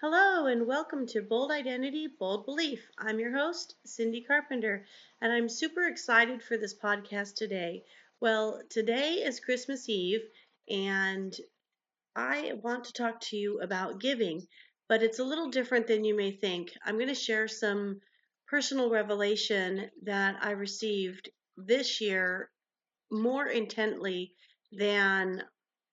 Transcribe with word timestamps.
Hello 0.00 0.46
and 0.46 0.64
welcome 0.64 1.08
to 1.08 1.22
Bold 1.22 1.50
Identity, 1.50 2.06
Bold 2.06 2.44
Belief. 2.44 2.88
I'm 2.96 3.18
your 3.18 3.36
host, 3.36 3.74
Cindy 3.84 4.20
Carpenter, 4.22 4.86
and 5.20 5.32
I'm 5.32 5.48
super 5.48 5.88
excited 5.88 6.40
for 6.40 6.56
this 6.56 6.78
podcast 6.78 7.34
today. 7.34 7.82
Well, 8.20 8.62
today 8.70 9.14
is 9.14 9.40
Christmas 9.40 9.88
Eve, 9.88 10.20
and 10.70 11.34
I 12.14 12.52
want 12.62 12.84
to 12.84 12.92
talk 12.92 13.20
to 13.22 13.36
you 13.36 13.60
about 13.60 13.98
giving, 13.98 14.46
but 14.88 15.02
it's 15.02 15.18
a 15.18 15.24
little 15.24 15.50
different 15.50 15.88
than 15.88 16.04
you 16.04 16.14
may 16.14 16.30
think. 16.30 16.70
I'm 16.86 16.94
going 16.94 17.08
to 17.08 17.14
share 17.16 17.48
some 17.48 18.00
personal 18.46 18.90
revelation 18.90 19.90
that 20.04 20.36
I 20.40 20.52
received 20.52 21.28
this 21.56 22.00
year 22.00 22.52
more 23.10 23.48
intently 23.48 24.36
than 24.70 25.42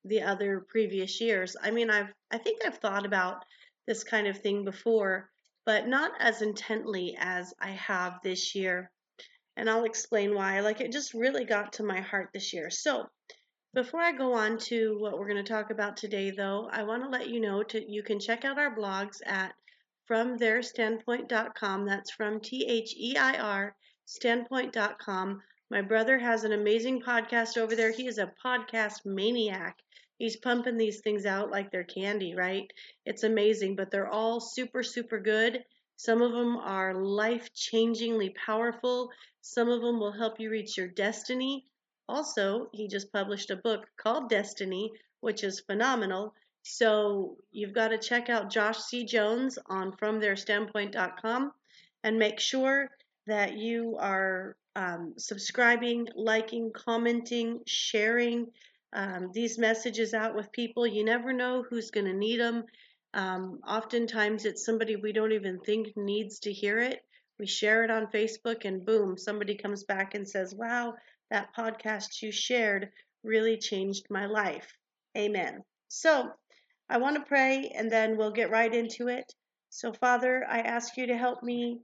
the 0.04 0.22
other 0.22 0.64
previous 0.70 1.20
years. 1.20 1.56
I 1.60 1.72
mean, 1.72 1.90
I've 1.90 2.14
I 2.32 2.38
think 2.38 2.64
I've 2.64 2.78
thought 2.78 3.06
about 3.06 3.44
this 3.88 4.04
kind 4.04 4.28
of 4.28 4.40
thing 4.40 4.66
before, 4.66 5.30
but 5.66 5.88
not 5.88 6.12
as 6.20 6.42
intently 6.42 7.16
as 7.20 7.54
I 7.60 7.72
have 7.72 8.20
this 8.24 8.56
year. 8.56 8.92
And 9.58 9.70
I'll 9.70 9.86
explain 9.86 10.36
why. 10.36 10.60
Like 10.60 10.82
it 10.82 10.92
just 10.92 11.14
really 11.14 11.46
got 11.46 11.74
to 11.74 11.84
my 11.84 12.02
heart 12.02 12.30
this 12.34 12.54
year. 12.54 12.70
So, 12.70 13.08
before 13.74 14.02
I 14.02 14.12
go 14.12 14.34
on 14.34 14.58
to 14.70 14.98
what 15.00 15.18
we're 15.18 15.28
going 15.28 15.44
to 15.44 15.52
talk 15.52 15.70
about 15.70 15.98
today, 15.98 16.32
though, 16.32 16.70
I 16.72 16.84
want 16.84 17.04
to 17.04 17.10
let 17.10 17.28
you 17.28 17.42
know 17.42 17.62
to 17.64 17.92
you 17.92 18.04
can 18.04 18.20
check 18.20 18.46
out 18.46 18.58
our 18.58 18.76
blogs 18.76 19.18
at 19.26 19.54
fromtheirstandpoint.com. 20.10 21.86
That's 21.86 22.12
from 22.12 22.40
T 22.40 22.66
H 22.68 22.96
E 22.98 23.18
I 23.18 23.38
R 23.38 23.76
standpoint.com. 24.06 25.42
My 25.72 25.82
brother 25.82 26.20
has 26.20 26.44
an 26.44 26.52
amazing 26.54 27.02
podcast 27.02 27.58
over 27.58 27.76
there. 27.76 27.92
He 27.92 28.08
is 28.08 28.20
a 28.20 28.32
podcast 28.44 29.04
maniac. 29.04 29.78
He's 30.18 30.38
pumping 30.38 30.78
these 30.78 31.02
things 31.02 31.26
out 31.26 31.52
like 31.52 31.72
they're 31.72 31.84
candy, 31.84 32.36
right? 32.36 32.72
It's 33.06 33.24
amazing, 33.24 33.76
but 33.76 33.92
they're 33.92 34.10
all 34.10 34.40
super, 34.40 34.84
super 34.84 35.20
good. 35.20 35.64
Some 35.98 36.22
of 36.22 36.32
them 36.32 36.58
are 36.58 36.94
life 36.94 37.50
changingly 37.54 38.34
powerful. 38.36 39.12
Some 39.42 39.70
of 39.70 39.82
them 39.82 40.00
will 40.00 40.12
help 40.12 40.40
you 40.40 40.50
reach 40.50 40.78
your 40.78 40.88
destiny. 40.88 41.66
Also, 42.08 42.70
he 42.72 42.88
just 42.88 43.12
published 43.12 43.50
a 43.50 43.56
book 43.56 43.88
called 43.98 44.30
Destiny, 44.30 44.92
which 45.22 45.44
is 45.44 45.60
phenomenal. 45.60 46.34
So 46.64 47.38
you've 47.52 47.74
got 47.74 47.90
to 47.90 47.98
check 47.98 48.30
out 48.30 48.50
Josh 48.50 48.80
C. 48.80 49.06
Jones 49.06 49.58
on 49.68 49.92
FromTheirStandpoint.com 49.94 51.52
and 52.04 52.20
make 52.20 52.40
sure 52.40 52.90
that 53.28 53.58
you 53.58 53.98
are 54.00 54.56
um, 54.76 55.14
subscribing, 55.18 56.08
liking, 56.16 56.72
commenting, 56.74 57.62
sharing 57.66 58.48
um, 58.94 59.32
these 59.34 59.58
messages 59.58 60.14
out 60.14 60.36
with 60.36 60.52
people. 60.52 60.88
You 60.88 61.04
never 61.04 61.34
know 61.34 61.64
who's 61.64 61.92
going 61.92 62.06
to 62.06 62.14
need 62.14 62.40
them. 62.40 62.64
Um, 63.14 63.60
oftentimes, 63.68 64.46
it's 64.46 64.66
somebody 64.66 64.96
we 64.96 65.14
don't 65.14 65.32
even 65.32 65.60
think 65.60 65.96
needs 65.96 66.40
to 66.40 66.54
hear 66.54 66.80
it. 66.80 67.02
We 67.40 67.48
share 67.48 67.84
it 67.84 67.92
on 67.92 68.08
Facebook, 68.08 68.66
and 68.66 68.86
boom, 68.86 69.18
somebody 69.18 69.56
comes 69.56 69.84
back 69.84 70.16
and 70.16 70.28
says, 70.28 70.56
Wow, 70.56 70.96
that 71.30 71.56
podcast 71.56 72.22
you 72.22 72.32
shared 72.32 72.90
really 73.24 73.58
changed 73.58 74.08
my 74.10 74.26
life. 74.26 74.78
Amen. 75.18 75.64
So, 75.88 76.30
I 76.90 76.98
want 76.98 77.16
to 77.16 77.24
pray, 77.24 77.72
and 77.76 77.92
then 77.92 78.18
we'll 78.18 78.32
get 78.32 78.52
right 78.52 78.74
into 78.74 79.08
it. 79.08 79.34
So, 79.70 79.92
Father, 79.92 80.46
I 80.50 80.60
ask 80.60 80.96
you 80.98 81.08
to 81.08 81.18
help 81.18 81.42
me 81.44 81.82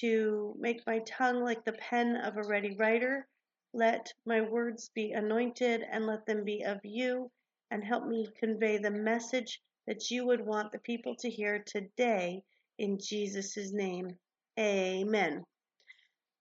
to 0.00 0.54
make 0.58 0.86
my 0.86 1.00
tongue 1.00 1.42
like 1.42 1.64
the 1.64 1.72
pen 1.72 2.16
of 2.16 2.36
a 2.36 2.42
ready 2.42 2.76
writer 2.76 3.26
let 3.72 4.12
my 4.26 4.40
words 4.40 4.90
be 4.94 5.12
anointed 5.12 5.82
and 5.90 6.06
let 6.06 6.26
them 6.26 6.44
be 6.44 6.62
of 6.62 6.78
you, 6.84 7.30
and 7.70 7.84
help 7.84 8.06
me 8.06 8.28
convey 8.38 8.78
the 8.78 8.90
message 8.90 9.60
that 9.86 10.10
you 10.10 10.26
would 10.26 10.44
want 10.44 10.72
the 10.72 10.78
people 10.78 11.14
to 11.16 11.30
hear 11.30 11.62
today 11.66 12.42
in 12.78 12.98
Jesus' 12.98 13.72
name. 13.72 14.16
Amen. 14.58 15.44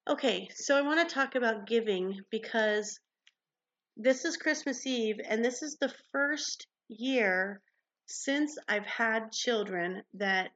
Okay, 0.10 0.50
so 0.56 0.78
I 0.78 0.82
want 0.82 1.08
to 1.08 1.14
talk 1.14 1.36
about 1.36 1.68
giving 1.68 2.20
because 2.32 3.00
this 3.98 4.26
is 4.26 4.38
Christmas 4.38 4.86
Eve, 4.86 5.20
and 5.28 5.44
this 5.44 5.62
is 5.62 5.78
the 5.78 5.94
first 6.12 6.68
year 6.88 7.62
since 8.06 8.58
I've 8.70 8.86
had 8.86 9.32
children 9.32 10.04
that 10.14 10.52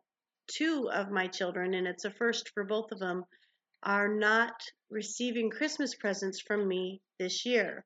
two 0.47 0.89
of 0.93 1.11
my 1.11 1.27
children, 1.27 1.73
and 1.73 1.87
it's 1.87 2.05
a 2.05 2.11
first 2.11 2.49
for 2.53 2.63
both 2.63 2.91
of 2.91 2.99
them, 2.99 3.25
are 3.83 4.07
not 4.07 4.53
receiving 4.89 5.49
Christmas 5.49 5.95
presents 5.95 6.41
from 6.41 6.67
me 6.67 7.01
this 7.19 7.45
year. 7.45 7.85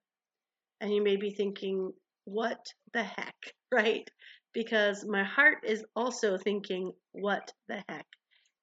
And 0.82 0.94
you 0.94 1.04
may 1.04 1.16
be 1.16 1.32
thinking, 1.32 1.94
what 2.26 2.66
the 2.94 3.04
heck, 3.04 3.36
right? 3.72 4.10
Because 4.54 5.06
my 5.06 5.24
heart 5.24 5.60
is 5.66 5.86
also 5.96 6.38
thinking, 6.38 6.92
what 7.12 7.52
the 7.68 7.84
heck? 7.90 8.06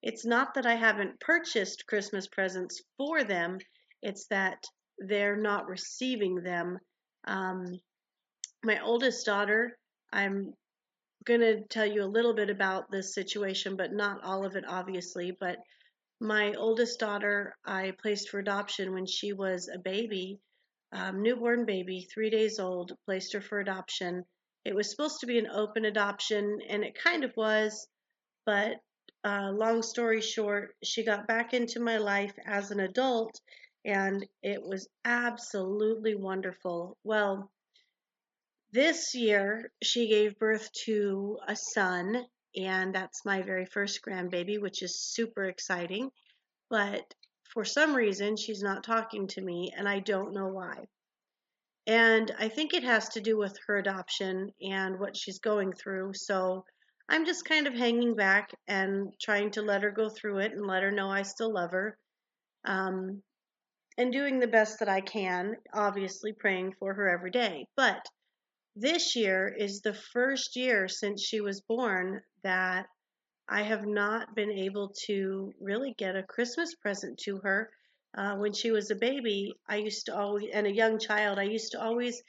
It's 0.02 0.26
not 0.26 0.54
that 0.54 0.66
I 0.66 0.74
haven't 0.74 1.20
purchased 1.20 1.86
Christmas 1.86 2.26
presents 2.26 2.82
for 2.96 3.22
them, 3.22 3.58
it's 4.02 4.26
that 4.28 4.58
they're 4.98 5.36
not 5.36 5.68
receiving 5.68 6.42
them. 6.42 6.78
Um, 7.24 7.78
my 8.64 8.80
oldest 8.80 9.24
daughter, 9.24 9.78
I'm 10.12 10.54
going 11.24 11.40
to 11.40 11.62
tell 11.68 11.86
you 11.86 12.02
a 12.02 12.14
little 12.14 12.34
bit 12.34 12.50
about 12.50 12.90
this 12.90 13.14
situation, 13.14 13.76
but 13.76 13.92
not 13.92 14.22
all 14.24 14.44
of 14.44 14.56
it, 14.56 14.64
obviously. 14.66 15.36
But 15.38 15.58
my 16.22 16.54
oldest 16.54 17.00
daughter, 17.00 17.56
I 17.64 17.92
placed 18.00 18.28
for 18.28 18.38
adoption 18.38 18.92
when 18.94 19.06
she 19.06 19.32
was 19.32 19.68
a 19.68 19.78
baby, 19.78 20.38
um, 20.92 21.20
newborn 21.20 21.66
baby, 21.66 22.06
three 22.12 22.30
days 22.30 22.60
old, 22.60 22.92
placed 23.04 23.32
her 23.32 23.40
for 23.40 23.58
adoption. 23.58 24.24
It 24.64 24.74
was 24.74 24.88
supposed 24.88 25.18
to 25.20 25.26
be 25.26 25.38
an 25.38 25.48
open 25.48 25.84
adoption, 25.84 26.60
and 26.68 26.84
it 26.84 26.94
kind 26.94 27.24
of 27.24 27.36
was, 27.36 27.88
but 28.46 28.76
uh, 29.24 29.50
long 29.50 29.82
story 29.82 30.20
short, 30.20 30.76
she 30.84 31.04
got 31.04 31.26
back 31.26 31.54
into 31.54 31.80
my 31.80 31.96
life 31.96 32.34
as 32.46 32.70
an 32.70 32.78
adult, 32.80 33.40
and 33.84 34.24
it 34.42 34.62
was 34.62 34.88
absolutely 35.04 36.14
wonderful. 36.14 36.96
Well, 37.02 37.50
this 38.72 39.14
year 39.14 39.72
she 39.82 40.08
gave 40.08 40.38
birth 40.38 40.70
to 40.84 41.38
a 41.48 41.56
son, 41.56 42.24
and 42.56 42.94
that's 42.94 43.24
my 43.24 43.42
very 43.42 43.66
first 43.66 44.00
grandbaby, 44.06 44.60
which 44.60 44.82
is 44.82 45.00
super 45.00 45.44
exciting. 45.44 46.10
But 46.70 47.14
for 47.52 47.64
some 47.64 47.94
reason, 47.94 48.36
she's 48.36 48.62
not 48.62 48.84
talking 48.84 49.26
to 49.28 49.40
me, 49.40 49.72
and 49.76 49.88
I 49.88 50.00
don't 50.00 50.32
know 50.32 50.48
why. 50.48 50.86
And 51.86 52.30
I 52.38 52.48
think 52.48 52.72
it 52.72 52.84
has 52.84 53.08
to 53.10 53.20
do 53.20 53.36
with 53.36 53.58
her 53.66 53.76
adoption 53.76 54.52
and 54.62 54.98
what 54.98 55.16
she's 55.16 55.40
going 55.40 55.72
through. 55.72 56.14
So 56.14 56.64
I'm 57.08 57.26
just 57.26 57.44
kind 57.44 57.66
of 57.66 57.74
hanging 57.74 58.14
back 58.14 58.50
and 58.68 59.12
trying 59.20 59.50
to 59.52 59.62
let 59.62 59.82
her 59.82 59.90
go 59.90 60.08
through 60.08 60.38
it 60.38 60.52
and 60.52 60.66
let 60.66 60.82
her 60.82 60.92
know 60.92 61.10
I 61.10 61.22
still 61.22 61.52
love 61.52 61.72
her. 61.72 61.98
Um, 62.64 63.22
and 63.98 64.12
doing 64.12 64.38
the 64.38 64.46
best 64.46 64.78
that 64.78 64.88
I 64.88 65.00
can, 65.00 65.56
obviously 65.74 66.32
praying 66.32 66.74
for 66.78 66.94
her 66.94 67.08
every 67.08 67.30
day. 67.30 67.66
But 67.76 68.06
this 68.76 69.14
year 69.16 69.48
is 69.48 69.82
the 69.82 69.92
first 69.92 70.56
year 70.56 70.88
since 70.88 71.22
she 71.22 71.40
was 71.40 71.60
born 71.60 72.22
that 72.42 72.86
I 73.48 73.62
have 73.62 73.86
not 73.86 74.34
been 74.34 74.50
able 74.50 74.94
to 75.06 75.52
really 75.60 75.94
get 75.98 76.16
a 76.16 76.22
Christmas 76.22 76.74
present 76.74 77.18
to 77.24 77.38
her. 77.38 77.70
Uh, 78.16 78.36
when 78.36 78.52
she 78.52 78.70
was 78.70 78.90
a 78.90 78.94
baby, 78.94 79.54
I 79.68 79.76
used 79.76 80.06
to 80.06 80.16
always, 80.16 80.50
and 80.52 80.66
a 80.66 80.74
young 80.74 80.98
child, 80.98 81.38
I 81.38 81.44
used 81.44 81.72
to 81.72 81.82
always 81.82 82.22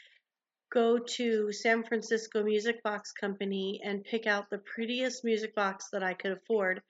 go 0.71 0.97
to 0.97 1.51
San 1.51 1.83
Francisco 1.83 2.43
Music 2.43 2.81
Box 2.83 3.11
Company 3.11 3.79
and 3.83 4.03
pick 4.03 4.25
out 4.25 4.49
the 4.49 4.57
prettiest 4.57 5.23
music 5.23 5.53
box 5.55 5.89
that 5.91 6.03
I 6.03 6.13
could 6.13 6.31
afford. 6.31 6.81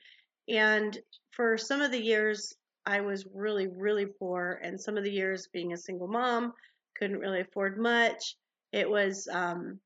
And 0.48 0.98
for 1.32 1.58
some 1.58 1.82
of 1.82 1.92
the 1.92 2.02
years, 2.02 2.54
I 2.86 3.02
was 3.02 3.26
really, 3.34 3.68
really 3.68 4.06
poor, 4.06 4.60
and 4.62 4.80
some 4.80 4.98
of 4.98 5.04
the 5.04 5.12
years 5.12 5.48
being 5.52 5.74
a 5.74 5.78
single 5.78 6.08
mom, 6.08 6.54
couldn't 6.98 7.20
really 7.20 7.42
afford 7.42 7.78
much. 7.78 8.36
It 8.72 8.90
was 8.90 9.28
um, 9.32 9.80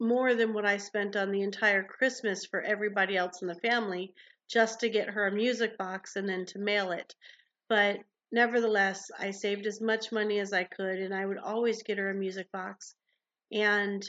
more 0.00 0.34
than 0.34 0.52
what 0.52 0.64
I 0.64 0.76
spent 0.76 1.16
on 1.16 1.32
the 1.32 1.42
entire 1.42 1.82
Christmas 1.82 2.44
for 2.44 2.60
everybody 2.60 3.16
else 3.16 3.42
in 3.42 3.48
the 3.48 3.54
family 3.54 4.14
just 4.48 4.80
to 4.80 4.88
get 4.88 5.10
her 5.10 5.26
a 5.26 5.32
music 5.32 5.76
box 5.76 6.16
and 6.16 6.28
then 6.28 6.46
to 6.46 6.58
mail 6.58 6.92
it. 6.92 7.14
But 7.68 7.98
nevertheless, 8.32 9.10
I 9.18 9.30
saved 9.30 9.66
as 9.66 9.80
much 9.80 10.12
money 10.12 10.38
as 10.38 10.52
I 10.52 10.64
could 10.64 10.98
and 10.98 11.14
I 11.14 11.26
would 11.26 11.38
always 11.38 11.82
get 11.82 11.98
her 11.98 12.10
a 12.10 12.14
music 12.14 12.50
box. 12.52 12.94
And 13.52 14.08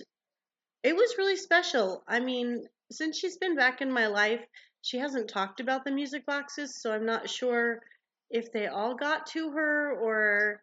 it 0.84 0.96
was 0.96 1.18
really 1.18 1.36
special. 1.36 2.04
I 2.08 2.20
mean, 2.20 2.68
since 2.92 3.18
she's 3.18 3.38
been 3.38 3.56
back 3.56 3.82
in 3.82 3.92
my 3.92 4.08
life, 4.08 4.42
she 4.82 4.98
hasn't 4.98 5.30
talked 5.30 5.60
about 5.60 5.84
the 5.84 5.92
music 5.92 6.26
boxes, 6.26 6.82
so 6.82 6.94
I'm 6.94 7.06
not 7.06 7.30
sure 7.30 7.82
if 8.30 8.52
they 8.52 8.68
all 8.68 8.96
got 8.96 9.28
to 9.28 9.52
her 9.52 9.92
or 10.00 10.62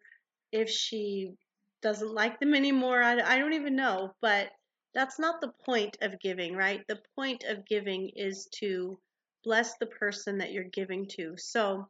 if 0.51 0.69
she 0.69 1.33
doesn't 1.81 2.13
like 2.13 2.39
them 2.39 2.55
anymore. 2.55 3.03
I, 3.03 3.19
I 3.19 3.37
don't 3.37 3.53
even 3.53 3.75
know. 3.75 4.15
But 4.21 4.49
that's 4.97 5.19
not 5.19 5.41
the 5.41 5.53
point 5.63 5.95
of 6.01 6.19
giving, 6.19 6.55
right? 6.55 6.81
The 6.87 6.97
point 7.15 7.43
of 7.43 7.67
giving 7.67 8.09
is 8.15 8.47
to 8.55 8.97
bless 9.43 9.77
the 9.77 9.85
person 9.85 10.39
that 10.39 10.51
you're 10.51 10.63
giving 10.63 11.05
to. 11.09 11.35
So 11.37 11.87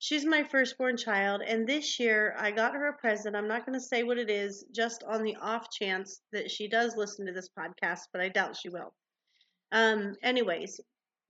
she's 0.00 0.26
my 0.26 0.44
firstborn 0.44 0.98
child, 0.98 1.40
and 1.40 1.66
this 1.66 1.98
year 1.98 2.36
I 2.38 2.50
got 2.50 2.74
her 2.74 2.88
a 2.88 2.98
present. 2.98 3.36
I'm 3.36 3.48
not 3.48 3.64
going 3.64 3.78
to 3.78 3.84
say 3.84 4.02
what 4.02 4.18
it 4.18 4.28
is, 4.28 4.66
just 4.70 5.02
on 5.02 5.22
the 5.22 5.36
off 5.36 5.70
chance 5.70 6.20
that 6.32 6.50
she 6.50 6.68
does 6.68 6.94
listen 6.94 7.24
to 7.24 7.32
this 7.32 7.48
podcast, 7.58 8.00
but 8.12 8.20
I 8.20 8.28
doubt 8.28 8.54
she 8.54 8.68
will. 8.68 8.92
Um, 9.72 10.14
anyways, 10.22 10.78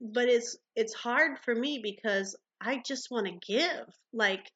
but 0.01 0.29
it's 0.29 0.57
it's 0.75 0.93
hard 0.93 1.39
for 1.39 1.55
me 1.55 1.79
because 1.81 2.35
I 2.61 2.83
just 2.85 3.13
want 3.13 3.29
to 3.29 3.47
give. 3.47 3.87
Like 4.13 4.51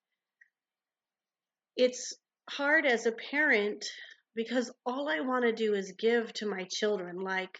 it's 1.77 2.13
hard 2.49 2.87
as 2.87 3.07
a 3.07 3.13
parent 3.13 3.87
because 4.35 4.73
all 4.87 5.09
I 5.09 5.21
want 5.21 5.45
to 5.45 5.53
do 5.53 5.75
is 5.75 5.93
give 5.99 6.33
to 6.35 6.47
my 6.47 6.67
children, 6.71 7.19
like 7.21 7.59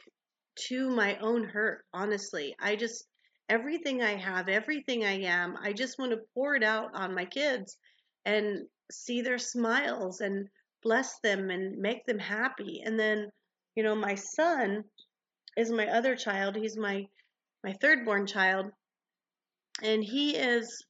to 0.69 0.89
my 0.91 1.17
own 1.19 1.45
hurt, 1.45 1.85
honestly. 1.93 2.55
I 2.61 2.77
just, 2.77 3.05
everything 3.49 4.03
I 4.03 4.17
have, 4.17 4.49
everything 4.49 5.05
I 5.05 5.23
am, 5.23 5.57
I 5.63 5.73
just 5.73 5.99
want 5.99 6.13
to 6.13 6.21
pour 6.35 6.55
it 6.55 6.63
out 6.63 6.91
on 6.95 7.15
my 7.15 7.25
kids 7.25 7.77
and 8.25 8.67
see 8.91 9.23
their 9.23 9.39
smiles 9.39 10.21
and 10.21 10.49
bless 10.83 11.19
them 11.21 11.51
and 11.51 11.79
make 11.79 12.05
them 12.07 12.19
happy. 12.19 12.83
And 12.85 12.99
then, 12.99 13.31
you 13.75 13.83
know, 13.83 13.95
my 13.95 14.15
son 14.15 14.85
is 15.57 15.71
my 15.71 15.87
other 15.89 16.17
child. 16.17 16.57
He's 16.57 16.77
my 16.77 17.07
my 17.63 17.75
third 17.75 18.07
born 18.07 18.27
child 18.27 18.73
and 19.83 20.03
he 20.03 20.37
is 20.37 20.85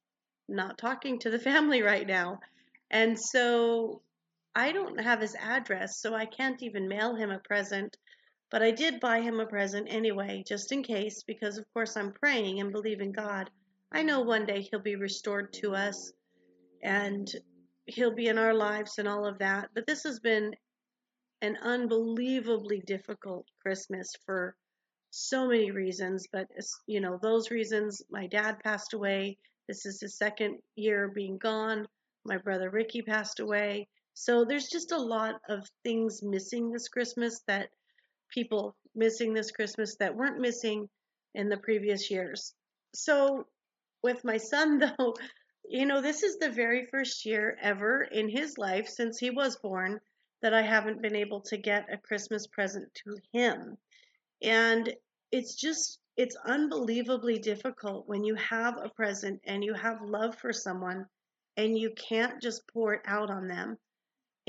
not 0.48 0.78
talking 0.78 1.18
to 1.20 1.30
the 1.30 1.38
family 1.50 1.82
right 1.82 2.06
now. 2.06 2.40
And 2.90 3.18
so 3.18 4.02
I 4.54 4.72
don't 4.72 5.00
have 5.00 5.20
his 5.20 5.36
address, 5.36 6.00
so 6.00 6.14
I 6.14 6.26
can't 6.26 6.62
even 6.62 6.88
mail 6.88 7.14
him 7.14 7.30
a 7.30 7.38
present. 7.38 7.96
But 8.50 8.62
I 8.62 8.72
did 8.72 8.98
buy 8.98 9.20
him 9.20 9.38
a 9.38 9.46
present 9.46 9.86
anyway, 9.90 10.42
just 10.46 10.72
in 10.72 10.82
case, 10.82 11.22
because 11.22 11.56
of 11.56 11.72
course 11.72 11.96
I'm 11.96 12.12
praying 12.12 12.60
and 12.60 12.72
believing 12.72 13.12
God. 13.12 13.48
I 13.92 14.02
know 14.02 14.22
one 14.22 14.46
day 14.46 14.62
he'll 14.62 14.80
be 14.80 14.96
restored 14.96 15.52
to 15.54 15.74
us 15.74 16.12
and 16.82 17.30
he'll 17.86 18.14
be 18.14 18.26
in 18.26 18.38
our 18.38 18.54
lives 18.54 18.98
and 18.98 19.06
all 19.06 19.24
of 19.24 19.38
that. 19.38 19.70
But 19.74 19.86
this 19.86 20.02
has 20.02 20.18
been 20.18 20.54
an 21.42 21.56
unbelievably 21.62 22.82
difficult 22.86 23.46
Christmas 23.62 24.12
for 24.26 24.56
so 25.10 25.46
many 25.48 25.70
reasons. 25.70 26.26
But, 26.32 26.48
you 26.86 27.00
know, 27.00 27.18
those 27.22 27.50
reasons 27.50 28.02
my 28.10 28.26
dad 28.26 28.58
passed 28.64 28.94
away. 28.94 29.38
This 29.68 29.86
is 29.86 30.00
his 30.00 30.18
second 30.18 30.58
year 30.74 31.08
being 31.08 31.38
gone. 31.38 31.86
My 32.24 32.36
brother 32.36 32.68
Ricky 32.68 33.02
passed 33.02 33.40
away. 33.40 33.88
So 34.22 34.44
there's 34.44 34.68
just 34.68 34.92
a 34.92 34.98
lot 34.98 35.40
of 35.48 35.66
things 35.82 36.22
missing 36.22 36.70
this 36.70 36.88
Christmas 36.88 37.40
that 37.46 37.70
people 38.28 38.76
missing 38.94 39.32
this 39.32 39.50
Christmas 39.50 39.96
that 39.96 40.14
weren't 40.14 40.38
missing 40.38 40.90
in 41.34 41.48
the 41.48 41.56
previous 41.56 42.10
years. 42.10 42.52
So 42.94 43.46
with 44.02 44.22
my 44.22 44.36
son 44.36 44.78
though, 44.98 45.14
you 45.66 45.86
know, 45.86 46.02
this 46.02 46.22
is 46.22 46.36
the 46.36 46.50
very 46.50 46.84
first 46.84 47.24
year 47.24 47.56
ever 47.62 48.02
in 48.02 48.28
his 48.28 48.58
life 48.58 48.88
since 48.88 49.18
he 49.18 49.30
was 49.30 49.56
born 49.56 49.98
that 50.42 50.52
I 50.52 50.60
haven't 50.60 51.00
been 51.00 51.16
able 51.16 51.40
to 51.44 51.56
get 51.56 51.90
a 51.90 51.96
Christmas 51.96 52.46
present 52.46 52.92
to 53.06 53.16
him. 53.32 53.78
And 54.42 54.94
it's 55.32 55.54
just 55.54 55.98
it's 56.18 56.36
unbelievably 56.44 57.38
difficult 57.38 58.06
when 58.06 58.22
you 58.22 58.34
have 58.34 58.76
a 58.76 58.90
present 58.90 59.40
and 59.44 59.64
you 59.64 59.72
have 59.72 60.02
love 60.02 60.36
for 60.36 60.52
someone 60.52 61.06
and 61.56 61.78
you 61.78 61.94
can't 61.96 62.42
just 62.42 62.68
pour 62.70 62.92
it 62.92 63.02
out 63.06 63.30
on 63.30 63.48
them. 63.48 63.78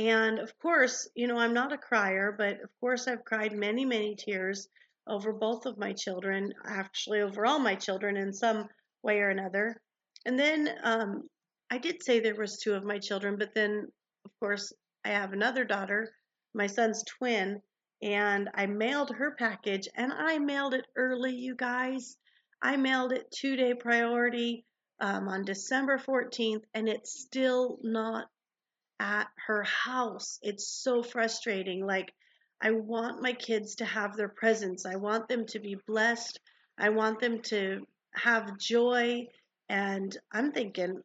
And 0.08 0.40
of 0.40 0.58
course, 0.58 1.08
you 1.14 1.28
know, 1.28 1.38
I'm 1.38 1.54
not 1.54 1.74
a 1.74 1.78
crier, 1.78 2.34
but 2.36 2.60
of 2.62 2.70
course, 2.80 3.08
I've 3.08 3.24
cried 3.24 3.54
many, 3.54 3.86
many 3.86 4.16
tears 4.16 4.68
over 5.06 5.32
both 5.32 5.68
of 5.68 5.78
my 5.78 5.94
children, 5.94 6.54
actually, 6.66 7.22
over 7.22 7.46
all 7.46 7.60
my 7.60 7.76
children 7.76 8.18
in 8.18 8.34
some 8.34 8.68
way 9.04 9.20
or 9.20 9.30
another. 9.30 9.80
And 10.26 10.40
then 10.40 10.70
um, 10.84 11.30
I 11.70 11.78
did 11.78 12.02
say 12.02 12.20
there 12.20 12.34
was 12.34 12.58
two 12.58 12.74
of 12.74 12.84
my 12.84 12.98
children, 12.98 13.36
but 13.38 13.54
then, 13.54 13.92
of 14.26 14.32
course, 14.40 14.74
I 15.06 15.10
have 15.10 15.34
another 15.34 15.66
daughter, 15.66 16.12
my 16.56 16.66
son's 16.66 17.04
twin, 17.04 17.62
and 18.02 18.50
I 18.56 18.66
mailed 18.66 19.12
her 19.12 19.36
package, 19.38 19.88
and 19.94 20.12
I 20.12 20.40
mailed 20.40 20.74
it 20.74 20.88
early, 20.96 21.36
you 21.36 21.54
guys. 21.54 22.18
I 22.60 22.76
mailed 22.76 23.12
it 23.12 23.30
two 23.30 23.56
day 23.56 23.76
priority 23.76 24.66
um, 25.00 25.28
on 25.28 25.46
December 25.46 26.00
14th, 26.00 26.64
and 26.74 26.90
it's 26.90 27.22
still 27.22 27.78
not 27.84 28.28
at 29.02 29.28
her 29.48 29.64
house. 29.64 30.38
It's 30.44 30.68
so 30.68 31.02
frustrating. 31.02 31.86
Like, 31.86 32.14
I 32.62 32.72
want 32.72 33.24
my 33.24 33.34
kids 33.34 33.76
to 33.76 33.86
have 33.86 34.16
their 34.16 34.30
presents. 34.30 34.86
I 34.86 34.96
want 34.96 35.28
them 35.28 35.48
to 35.48 35.60
be 35.60 35.76
blessed. 35.88 36.40
I 36.78 36.90
want 36.90 37.20
them 37.20 37.42
to 37.46 37.88
have 38.14 38.60
joy. 38.60 39.28
And 39.70 40.16
I'm 40.32 40.52
thinking, 40.52 41.02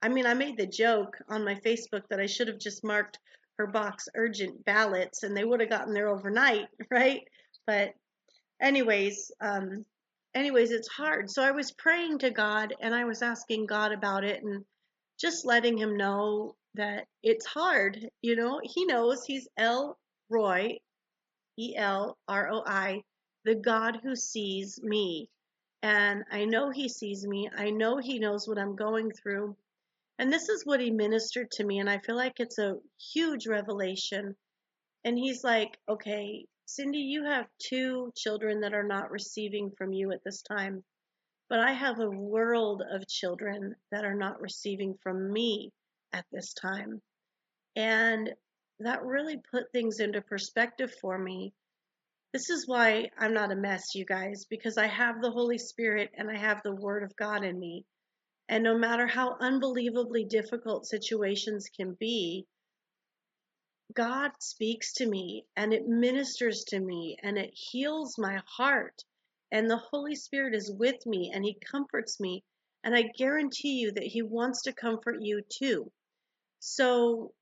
I 0.00 0.08
mean, 0.08 0.24
I 0.24 0.32
made 0.32 0.56
the 0.56 0.66
joke 0.66 1.18
on 1.28 1.44
my 1.44 1.56
Facebook 1.56 2.08
that 2.08 2.18
I 2.18 2.26
should 2.26 2.48
have 2.48 2.58
just 2.58 2.82
marked 2.82 3.18
her 3.58 3.66
box 3.66 4.08
urgent 4.14 4.64
ballots 4.64 5.22
and 5.22 5.36
they 5.36 5.44
would 5.44 5.60
have 5.60 5.68
gotten 5.68 5.92
there 5.92 6.08
overnight, 6.08 6.68
right? 6.90 7.28
But, 7.66 7.92
anyways, 8.58 9.32
um, 9.42 9.84
anyways, 10.34 10.70
it's 10.70 10.88
hard. 10.88 11.30
So 11.30 11.42
I 11.42 11.50
was 11.50 11.72
praying 11.72 12.20
to 12.20 12.30
God 12.30 12.74
and 12.80 12.94
I 12.94 13.04
was 13.04 13.20
asking 13.20 13.66
God 13.66 13.92
about 13.92 14.24
it 14.24 14.42
and 14.42 14.64
just 15.20 15.44
letting 15.44 15.76
him 15.76 15.98
know 15.98 16.54
that 16.78 17.06
it's 17.22 17.44
hard. 17.44 18.08
You 18.22 18.36
know, 18.36 18.60
he 18.62 18.86
knows 18.86 19.24
he's 19.24 19.48
El 19.56 19.98
Roi, 20.30 20.78
E 21.58 21.74
L 21.76 22.16
R 22.26 22.50
O 22.50 22.62
I, 22.66 23.02
the 23.44 23.56
God 23.56 23.98
who 24.02 24.16
sees 24.16 24.80
me. 24.82 25.28
And 25.82 26.24
I 26.30 26.44
know 26.44 26.70
he 26.70 26.88
sees 26.88 27.26
me. 27.26 27.50
I 27.56 27.70
know 27.70 27.98
he 27.98 28.18
knows 28.18 28.48
what 28.48 28.58
I'm 28.58 28.76
going 28.76 29.10
through. 29.10 29.56
And 30.18 30.32
this 30.32 30.48
is 30.48 30.64
what 30.64 30.80
he 30.80 30.90
ministered 30.90 31.50
to 31.52 31.64
me. 31.64 31.78
And 31.78 31.90
I 31.90 31.98
feel 31.98 32.16
like 32.16 32.40
it's 32.40 32.58
a 32.58 32.78
huge 33.12 33.46
revelation. 33.46 34.34
And 35.04 35.18
he's 35.18 35.44
like, 35.44 35.78
okay, 35.88 36.46
Cindy, 36.66 36.98
you 36.98 37.24
have 37.24 37.46
two 37.58 38.12
children 38.16 38.60
that 38.60 38.74
are 38.74 38.86
not 38.86 39.10
receiving 39.10 39.70
from 39.78 39.92
you 39.92 40.12
at 40.12 40.24
this 40.24 40.42
time. 40.42 40.84
But 41.48 41.60
I 41.60 41.72
have 41.72 41.98
a 41.98 42.10
world 42.10 42.82
of 42.90 43.08
children 43.08 43.74
that 43.90 44.04
are 44.04 44.14
not 44.14 44.40
receiving 44.40 44.94
from 45.02 45.32
me 45.32 45.72
at 46.12 46.24
this 46.32 46.52
time. 46.54 47.00
And 47.76 48.34
that 48.80 49.04
really 49.04 49.40
put 49.50 49.72
things 49.72 50.00
into 50.00 50.20
perspective 50.20 50.92
for 51.00 51.18
me. 51.18 51.52
This 52.32 52.50
is 52.50 52.68
why 52.68 53.10
I'm 53.18 53.34
not 53.34 53.52
a 53.52 53.56
mess, 53.56 53.94
you 53.94 54.04
guys, 54.04 54.44
because 54.48 54.76
I 54.76 54.86
have 54.86 55.20
the 55.20 55.30
Holy 55.30 55.58
Spirit 55.58 56.10
and 56.14 56.30
I 56.30 56.36
have 56.36 56.62
the 56.62 56.74
Word 56.74 57.02
of 57.02 57.16
God 57.16 57.44
in 57.44 57.58
me. 57.58 57.84
And 58.48 58.64
no 58.64 58.78
matter 58.78 59.06
how 59.06 59.36
unbelievably 59.40 60.24
difficult 60.24 60.86
situations 60.86 61.68
can 61.68 61.94
be, 61.94 62.46
God 63.94 64.32
speaks 64.40 64.92
to 64.94 65.06
me 65.06 65.46
and 65.56 65.72
it 65.72 65.86
ministers 65.86 66.64
to 66.68 66.78
me 66.78 67.16
and 67.22 67.38
it 67.38 67.52
heals 67.54 68.18
my 68.18 68.42
heart. 68.46 69.02
And 69.50 69.68
the 69.68 69.78
Holy 69.78 70.14
Spirit 70.14 70.54
is 70.54 70.70
with 70.70 71.04
me 71.06 71.32
and 71.32 71.44
He 71.44 71.54
comforts 71.54 72.20
me. 72.20 72.44
And 72.84 72.94
I 72.94 73.02
guarantee 73.02 73.80
you 73.80 73.92
that 73.92 74.04
He 74.04 74.22
wants 74.22 74.62
to 74.62 74.72
comfort 74.72 75.16
you 75.20 75.42
too. 75.48 75.90
So, 76.60 77.32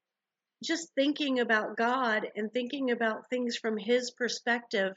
just 0.62 0.94
thinking 0.94 1.40
about 1.40 1.76
God 1.76 2.26
and 2.35 2.52
thinking 2.52 2.90
about 2.90 3.28
things 3.28 3.56
from 3.56 3.76
His 3.76 4.11
perspective, 4.11 4.96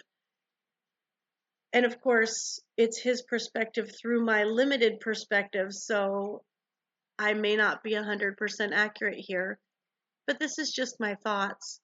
and 1.73 1.85
of 1.85 2.01
course, 2.01 2.59
it's 2.77 2.99
His 2.99 3.21
perspective 3.21 3.91
through 3.95 4.25
my 4.25 4.43
limited 4.43 4.99
perspective, 4.99 5.73
so 5.73 6.43
I 7.17 7.33
may 7.33 7.55
not 7.55 7.83
be 7.83 7.91
100% 7.91 8.71
accurate 8.71 9.19
here, 9.19 9.59
but 10.25 10.39
this 10.39 10.57
is 10.57 10.71
just 10.71 10.99
my 10.99 11.15
thoughts. 11.15 11.81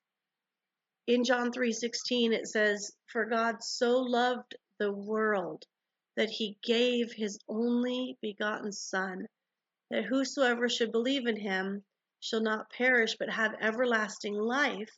In 1.08 1.24
John 1.24 1.52
3:16 1.52 2.34
it 2.34 2.48
says, 2.48 2.96
"For 3.08 3.26
God 3.26 3.64
so 3.64 4.00
loved 4.00 4.56
the 4.80 4.92
world 4.92 5.66
that 6.16 6.30
he 6.30 6.58
gave 6.64 7.12
his 7.12 7.38
only 7.48 8.18
begotten 8.22 8.72
son, 8.72 9.28
that 9.90 10.06
whosoever 10.06 10.68
should 10.70 10.92
believe 10.92 11.28
in 11.28 11.36
him 11.36 11.84
shall 12.26 12.42
not 12.42 12.72
perish 12.72 13.16
but 13.18 13.30
have 13.30 13.54
everlasting 13.62 14.34
life. 14.34 14.98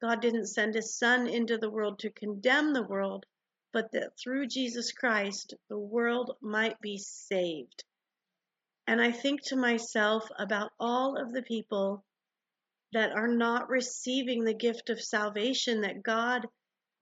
God 0.00 0.20
didn't 0.20 0.48
send 0.48 0.74
his 0.74 0.98
Son 0.98 1.28
into 1.28 1.58
the 1.58 1.70
world 1.70 2.00
to 2.00 2.10
condemn 2.10 2.72
the 2.72 2.82
world, 2.82 3.24
but 3.72 3.92
that 3.92 4.18
through 4.18 4.48
Jesus 4.48 4.90
Christ 4.90 5.54
the 5.68 5.78
world 5.78 6.36
might 6.40 6.80
be 6.80 6.98
saved. 6.98 7.84
And 8.88 9.00
I 9.00 9.12
think 9.12 9.42
to 9.44 9.56
myself 9.56 10.28
about 10.36 10.72
all 10.80 11.16
of 11.16 11.32
the 11.32 11.42
people 11.42 12.04
that 12.92 13.12
are 13.12 13.28
not 13.28 13.68
receiving 13.68 14.42
the 14.42 14.54
gift 14.54 14.90
of 14.90 15.00
salvation 15.00 15.82
that 15.82 16.02
God 16.02 16.48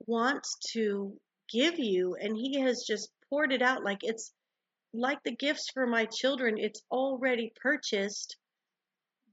wants 0.07 0.59
to 0.73 1.19
give 1.49 1.79
you, 1.79 2.17
and 2.17 2.37
He 2.37 2.61
has 2.61 2.85
just 2.85 3.11
poured 3.31 3.51
it 3.51 3.63
out 3.63 3.83
like 3.83 4.05
it's 4.05 4.31
like 4.93 5.23
the 5.23 5.35
gifts 5.35 5.71
for 5.71 5.87
my 5.87 6.05
children, 6.05 6.59
it's 6.59 6.83
already 6.91 7.51
purchased 7.63 8.37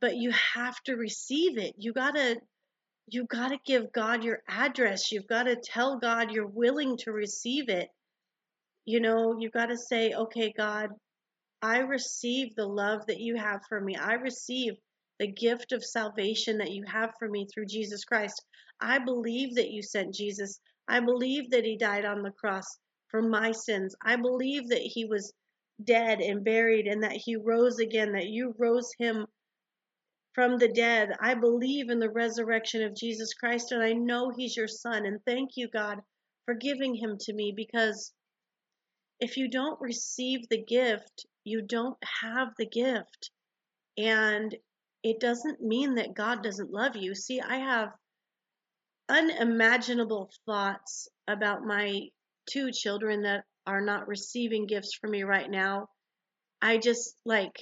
but 0.02 0.16
you 0.16 0.32
have 0.32 0.76
to 0.86 0.96
receive 0.96 1.58
it. 1.58 1.76
You 1.78 1.94
got 1.94 2.16
to 2.16 2.38
you 3.12 3.26
got 3.26 3.50
to 3.50 3.58
give 3.66 3.92
God 3.92 4.24
your 4.24 4.40
address. 4.48 5.12
You've 5.12 5.28
got 5.28 5.44
to 5.44 5.56
tell 5.56 5.98
God 5.98 6.32
you're 6.32 6.48
willing 6.48 6.98
to 6.98 7.12
receive 7.12 7.70
it. 7.70 7.90
You 8.86 9.00
know, 9.00 9.36
you've 9.40 9.52
got 9.52 9.68
to 9.68 9.78
say, 9.78 10.14
"Okay, 10.14 10.54
God, 10.56 10.90
I 11.62 11.80
receive 11.80 12.56
the 12.56 12.68
love 12.68 13.06
that 13.08 13.20
you 13.20 13.36
have 13.36 13.62
for 13.68 13.82
me. 13.82 13.96
I 13.96 14.14
receive 14.14 14.74
the 15.20 15.28
gift 15.28 15.74
of 15.74 15.84
salvation 15.84 16.58
that 16.60 16.72
you 16.72 16.84
have 16.88 17.12
for 17.20 17.28
me 17.28 17.46
through 17.46 17.66
Jesus 17.66 18.06
Christ. 18.06 18.42
I 18.80 19.00
believe 19.00 19.56
that 19.56 19.70
you 19.70 19.82
sent 19.82 20.14
Jesus. 20.14 20.60
I 20.88 21.02
believe 21.02 21.50
that 21.52 21.66
he 21.66 21.78
died 21.78 22.06
on 22.06 22.24
the 22.24 22.32
cross 22.32 22.66
for 23.10 23.22
my 23.22 23.52
sins. 23.52 23.96
I 24.02 24.16
believe 24.16 24.70
that 24.70 24.82
he 24.82 25.06
was 25.06 25.34
dead 25.84 26.22
and 26.22 26.44
buried 26.44 26.88
and 26.88 27.04
that 27.04 27.14
he 27.14 27.36
rose 27.36 27.80
again, 27.80 28.14
that 28.14 28.28
you 28.28 28.56
rose 28.58 28.90
him 28.98 29.26
from 30.34 30.58
the 30.58 30.68
dead. 30.68 31.10
I 31.20 31.34
believe 31.34 31.90
in 31.90 32.00
the 32.00 32.10
resurrection 32.10 32.84
of 32.84 32.96
Jesus 32.96 33.34
Christ 33.34 33.72
and 33.72 33.82
I 33.82 33.94
know 33.94 34.32
he's 34.36 34.56
your 34.56 34.68
son. 34.68 35.06
And 35.06 35.20
thank 35.26 35.52
you, 35.56 35.68
God, 35.68 36.00
for 36.46 36.54
giving 36.54 36.96
him 36.96 37.18
to 37.22 37.34
me 37.34 37.54
because 37.56 38.14
if 39.20 39.38
you 39.38 39.50
don't 39.50 39.82
receive 39.82 40.48
the 40.50 40.64
gift, 40.64 41.26
you 41.44 41.62
don't 41.62 41.98
have 42.22 42.50
the 42.58 42.68
gift. 42.68 43.32
And 43.98 44.56
it 45.04 45.20
doesn't 45.20 45.62
mean 45.62 45.96
that 45.96 46.14
God 46.14 46.44
doesn't 46.44 46.72
love 46.72 46.96
you. 46.96 47.16
See, 47.16 47.42
I 47.42 47.58
have 47.58 47.90
unimaginable 49.10 50.30
thoughts 50.46 51.10
about 51.28 51.64
my 51.66 52.02
two 52.50 52.72
children 52.72 53.24
that 53.24 53.44
are 53.66 53.82
not 53.82 54.08
receiving 54.08 54.68
gifts 54.68 54.94
from 54.94 55.12
me 55.12 55.24
right 55.24 55.50
now. 55.50 55.90
I 56.62 56.78
just 56.78 57.16
like 57.26 57.56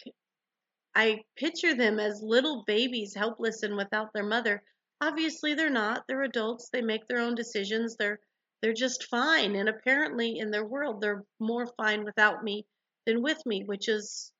I 0.97 1.23
picture 1.35 1.75
them 1.75 1.99
as 1.99 2.23
little 2.23 2.63
babies, 2.65 3.13
helpless 3.13 3.61
and 3.61 3.77
without 3.77 4.13
their 4.13 4.25
mother. 4.25 4.63
Obviously, 4.99 5.53
they're 5.53 5.69
not. 5.69 6.05
They're 6.07 6.23
adults. 6.23 6.69
They 6.73 6.81
make 6.81 7.05
their 7.05 7.19
own 7.19 7.35
decisions. 7.35 7.95
They're 7.95 8.19
they're 8.63 8.73
just 8.73 9.03
fine. 9.03 9.55
And 9.55 9.69
apparently, 9.69 10.39
in 10.39 10.49
their 10.49 10.65
world, 10.65 10.99
they're 10.99 11.23
more 11.39 11.67
fine 11.77 12.03
without 12.03 12.43
me 12.43 12.65
than 13.05 13.21
with 13.21 13.37
me, 13.45 13.63
which 13.63 13.87
is 13.87 14.31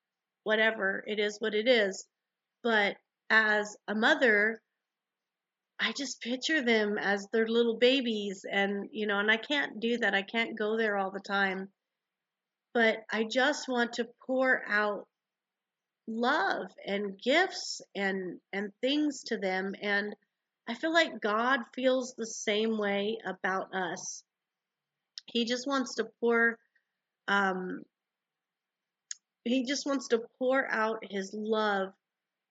whatever. 0.45 1.03
It 1.05 1.19
is 1.19 1.39
what 1.39 1.53
it 1.53 1.67
is. 1.67 2.07
But 2.63 2.97
as 3.29 3.77
a 3.87 3.93
mother, 3.93 4.59
I 5.79 5.91
just 5.91 6.21
picture 6.21 6.63
them 6.63 6.97
as 6.97 7.27
their 7.31 7.47
little 7.47 7.77
babies. 7.77 8.43
And, 8.51 8.89
you 8.91 9.05
know, 9.05 9.19
and 9.19 9.29
I 9.29 9.37
can't 9.37 9.79
do 9.79 9.99
that. 9.99 10.15
I 10.15 10.23
can't 10.23 10.57
go 10.57 10.75
there 10.75 10.97
all 10.97 11.11
the 11.11 11.19
time. 11.19 11.71
But 12.73 12.97
I 13.11 13.25
just 13.25 13.69
want 13.69 13.93
to 13.93 14.09
pour 14.25 14.63
out 14.67 15.07
love 16.07 16.67
and 16.85 17.19
gifts 17.21 17.81
and 17.95 18.39
and 18.53 18.71
things 18.81 19.23
to 19.23 19.37
them 19.37 19.75
and 19.81 20.15
I 20.69 20.73
feel 20.73 20.91
like 20.91 21.21
God 21.21 21.61
feels 21.73 22.13
the 22.13 22.25
same 22.25 22.77
way 22.77 23.17
about 23.25 23.73
us. 23.73 24.23
He 25.25 25.45
just 25.45 25.65
wants 25.67 25.95
to 25.95 26.07
pour 26.19 26.57
um 27.27 27.83
he 29.45 29.63
just 29.63 29.85
wants 29.85 30.09
to 30.09 30.23
pour 30.39 30.69
out 30.69 30.99
his 31.09 31.33
love 31.33 31.93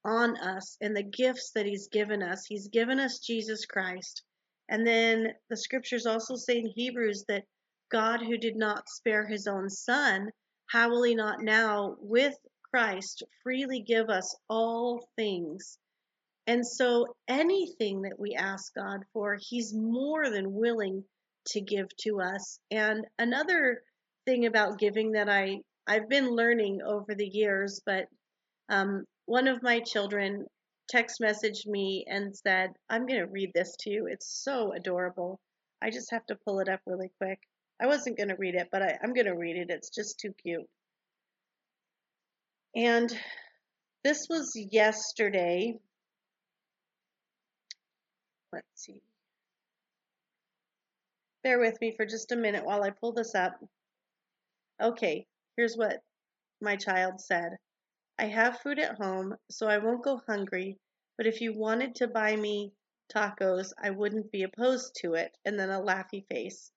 on 0.04 0.36
us 0.38 0.78
and 0.80 0.96
the 0.96 1.02
gifts 1.02 1.50
that 1.54 1.66
he's 1.66 1.88
given 1.88 2.22
us. 2.22 2.46
He's 2.46 2.68
given 2.68 2.98
us 2.98 3.18
Jesus 3.18 3.66
Christ. 3.66 4.22
And 4.68 4.86
then 4.86 5.34
the 5.50 5.56
scriptures 5.56 6.06
also 6.06 6.36
say 6.36 6.58
in 6.58 6.66
Hebrews 6.74 7.24
that 7.28 7.44
God 7.90 8.20
who 8.20 8.38
did 8.38 8.56
not 8.56 8.88
spare 8.88 9.26
his 9.26 9.46
own 9.46 9.68
son, 9.68 10.30
how 10.68 10.88
will 10.88 11.02
he 11.02 11.14
not 11.14 11.42
now 11.42 11.96
with 12.00 12.34
Christ 12.76 13.22
freely 13.42 13.80
give 13.80 14.10
us 14.10 14.36
all 14.50 15.08
things. 15.16 15.78
And 16.46 16.66
so 16.66 17.16
anything 17.26 18.02
that 18.02 18.20
we 18.20 18.34
ask 18.34 18.74
God 18.74 19.00
for, 19.14 19.38
He's 19.40 19.72
more 19.72 20.28
than 20.28 20.52
willing 20.52 21.02
to 21.46 21.62
give 21.62 21.88
to 22.00 22.20
us. 22.20 22.60
And 22.70 23.06
another 23.18 23.80
thing 24.26 24.44
about 24.44 24.78
giving 24.78 25.12
that 25.12 25.30
I, 25.30 25.60
I've 25.86 26.10
been 26.10 26.28
learning 26.28 26.82
over 26.82 27.14
the 27.14 27.26
years, 27.26 27.80
but 27.86 28.08
um, 28.68 29.06
one 29.24 29.48
of 29.48 29.62
my 29.62 29.80
children 29.80 30.44
text 30.90 31.18
messaged 31.22 31.66
me 31.66 32.04
and 32.06 32.36
said, 32.36 32.72
I'm 32.90 33.06
going 33.06 33.20
to 33.20 33.32
read 33.32 33.52
this 33.54 33.74
to 33.80 33.90
you. 33.90 34.06
It's 34.06 34.44
so 34.44 34.74
adorable. 34.74 35.40
I 35.80 35.88
just 35.88 36.10
have 36.10 36.26
to 36.26 36.38
pull 36.44 36.60
it 36.60 36.68
up 36.68 36.80
really 36.84 37.10
quick. 37.22 37.38
I 37.80 37.86
wasn't 37.86 38.18
going 38.18 38.28
to 38.28 38.36
read 38.36 38.54
it, 38.54 38.68
but 38.70 38.82
I, 38.82 38.98
I'm 39.02 39.14
going 39.14 39.28
to 39.28 39.34
read 39.34 39.56
it. 39.56 39.70
It's 39.70 39.88
just 39.88 40.20
too 40.20 40.34
cute. 40.42 40.68
And 42.76 43.10
this 44.04 44.26
was 44.28 44.52
yesterday. 44.54 45.78
Let's 48.52 48.66
see. 48.74 49.00
Bear 51.42 51.58
with 51.58 51.80
me 51.80 51.94
for 51.96 52.04
just 52.04 52.32
a 52.32 52.36
minute 52.36 52.66
while 52.66 52.82
I 52.82 52.90
pull 52.90 53.12
this 53.12 53.34
up. 53.34 53.54
Okay, 54.82 55.26
here's 55.56 55.74
what 55.74 56.02
my 56.60 56.76
child 56.76 57.18
said. 57.18 57.56
I 58.18 58.26
have 58.26 58.60
food 58.60 58.78
at 58.78 58.98
home, 58.98 59.36
so 59.50 59.68
I 59.68 59.78
won't 59.78 60.04
go 60.04 60.20
hungry, 60.26 60.76
but 61.16 61.26
if 61.26 61.40
you 61.40 61.54
wanted 61.54 61.94
to 61.96 62.08
buy 62.08 62.36
me 62.36 62.72
tacos, 63.14 63.72
I 63.82 63.90
wouldn't 63.90 64.30
be 64.30 64.42
opposed 64.42 64.96
to 64.96 65.14
it. 65.14 65.34
And 65.46 65.58
then 65.58 65.70
a 65.70 65.80
laughy 65.80 66.26
face. 66.26 66.70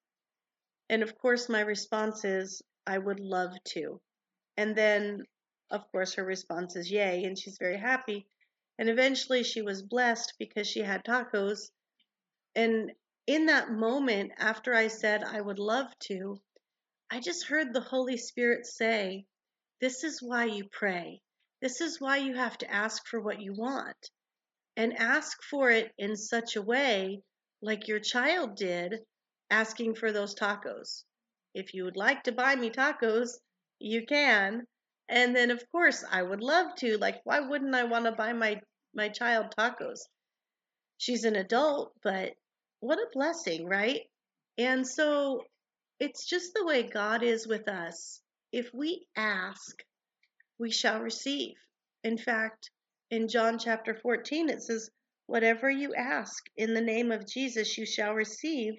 And 0.89 1.03
of 1.03 1.17
course, 1.17 1.49
my 1.49 1.61
response 1.61 2.23
is, 2.23 2.61
I 2.87 2.97
would 2.97 3.19
love 3.19 3.51
to. 3.73 3.99
And 4.55 4.75
then 4.75 5.23
of 5.71 5.91
course, 5.91 6.15
her 6.15 6.23
response 6.23 6.75
is 6.75 6.89
yay, 6.89 7.23
and 7.25 7.38
she's 7.38 7.57
very 7.59 7.77
happy. 7.77 8.27
And 8.79 8.89
eventually 8.89 9.43
she 9.43 9.61
was 9.61 9.83
blessed 9.83 10.33
because 10.39 10.67
she 10.67 10.79
had 10.79 11.03
tacos. 11.03 11.69
And 12.55 12.91
in 13.27 13.45
that 13.47 13.71
moment, 13.71 14.31
after 14.38 14.73
I 14.73 14.88
said 14.88 15.23
I 15.23 15.39
would 15.41 15.59
love 15.59 15.88
to, 16.07 16.41
I 17.11 17.19
just 17.19 17.45
heard 17.45 17.73
the 17.73 17.81
Holy 17.81 18.17
Spirit 18.17 18.65
say, 18.65 19.27
This 19.79 20.03
is 20.03 20.21
why 20.21 20.45
you 20.45 20.67
pray. 20.69 21.21
This 21.61 21.81
is 21.81 21.99
why 21.99 22.17
you 22.17 22.35
have 22.35 22.57
to 22.59 22.71
ask 22.71 23.05
for 23.05 23.19
what 23.19 23.41
you 23.41 23.53
want. 23.53 24.09
And 24.75 24.97
ask 24.97 25.43
for 25.43 25.69
it 25.69 25.93
in 25.97 26.15
such 26.15 26.55
a 26.55 26.61
way, 26.61 27.21
like 27.61 27.88
your 27.88 27.99
child 27.99 28.55
did, 28.55 29.05
asking 29.49 29.95
for 29.95 30.11
those 30.11 30.33
tacos. 30.33 31.03
If 31.53 31.73
you 31.73 31.83
would 31.83 31.97
like 31.97 32.23
to 32.23 32.31
buy 32.31 32.55
me 32.55 32.69
tacos, 32.69 33.39
you 33.79 34.05
can. 34.05 34.65
And 35.09 35.35
then 35.35 35.51
of 35.51 35.63
course 35.71 36.05
I 36.09 36.21
would 36.21 36.41
love 36.41 36.75
to. 36.77 36.97
Like 36.97 37.21
why 37.23 37.39
wouldn't 37.39 37.75
I 37.75 37.83
want 37.83 38.05
to 38.05 38.11
buy 38.11 38.33
my 38.33 38.61
my 38.93 39.09
child 39.09 39.53
tacos? 39.57 39.99
She's 40.97 41.23
an 41.23 41.35
adult, 41.35 41.93
but 42.03 42.33
what 42.79 42.99
a 42.99 43.07
blessing, 43.13 43.65
right? 43.65 44.01
And 44.57 44.87
so 44.87 45.43
it's 45.99 46.25
just 46.25 46.53
the 46.53 46.65
way 46.65 46.83
God 46.83 47.23
is 47.23 47.47
with 47.47 47.67
us. 47.67 48.21
If 48.51 48.73
we 48.73 49.05
ask, 49.15 49.83
we 50.57 50.71
shall 50.71 51.01
receive. 51.01 51.55
In 52.03 52.17
fact, 52.17 52.71
in 53.11 53.27
John 53.27 53.59
chapter 53.59 53.95
14, 53.95 54.49
it 54.49 54.61
says, 54.61 54.89
Whatever 55.25 55.69
you 55.69 55.93
ask 55.93 56.43
in 56.57 56.73
the 56.73 56.81
name 56.81 57.11
of 57.11 57.27
Jesus, 57.27 57.77
you 57.77 57.85
shall 57.85 58.13
receive. 58.13 58.73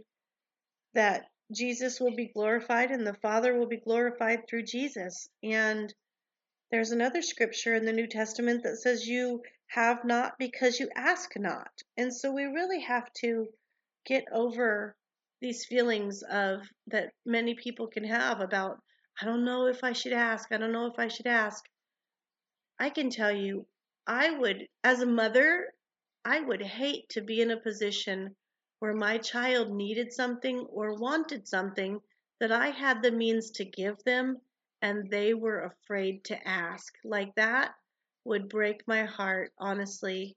That 0.95 1.27
Jesus 1.53 2.01
will 2.01 2.15
be 2.15 2.29
glorified 2.29 2.91
and 2.91 3.07
the 3.07 3.15
Father 3.15 3.57
will 3.57 3.69
be 3.69 3.77
glorified 3.77 4.49
through 4.49 4.65
Jesus. 4.65 5.29
And 5.43 5.93
there's 6.71 6.93
another 6.93 7.21
scripture 7.21 7.75
in 7.75 7.85
the 7.85 7.93
New 7.93 8.07
Testament 8.07 8.63
that 8.63 8.77
says 8.77 9.07
you 9.07 9.43
have 9.67 10.05
not 10.05 10.39
because 10.39 10.79
you 10.79 10.89
ask 10.95 11.37
not. 11.37 11.71
And 11.97 12.15
so 12.15 12.33
we 12.33 12.45
really 12.45 12.81
have 12.81 13.13
to 13.23 13.49
get 14.07 14.25
over 14.33 14.97
these 15.41 15.65
feelings 15.65 16.23
of 16.23 16.63
that 16.87 17.13
many 17.27 17.55
people 17.55 17.89
can 17.89 18.05
have 18.05 18.41
about 18.41 18.81
I 19.21 19.27
don't 19.27 19.45
know 19.45 19.67
if 19.67 19.85
I 19.85 19.93
should 19.93 20.13
ask. 20.13 20.51
I 20.51 20.57
don't 20.57 20.73
know 20.73 20.87
if 20.87 20.99
I 20.99 21.09
should 21.09 21.27
ask. 21.27 21.65
I 22.79 22.91
can 22.91 23.11
tell 23.11 23.33
you 23.33 23.67
I 24.07 24.31
would 24.31 24.67
as 24.85 25.01
a 25.01 25.07
mother, 25.07 25.75
I 26.25 26.41
would 26.41 26.63
hate 26.63 27.09
to 27.11 27.21
be 27.21 27.41
in 27.41 27.51
a 27.51 27.61
position 27.61 28.37
where 28.79 28.95
my 28.95 29.19
child 29.19 29.73
needed 29.73 30.13
something 30.13 30.61
or 30.71 30.95
wanted 30.95 31.47
something 31.47 32.01
that 32.39 32.53
I 32.53 32.71
had 32.71 33.03
the 33.03 33.13
means 33.13 33.51
to 33.53 33.65
give 33.65 34.03
them 34.05 34.41
and 34.83 35.11
they 35.11 35.35
were 35.35 35.61
afraid 35.65 36.25
to 36.25 36.49
ask. 36.49 36.93
Like 37.05 37.35
that 37.37 37.73
would 38.25 38.49
break 38.49 38.83
my 38.87 39.05
heart, 39.05 39.53
honestly, 39.59 40.37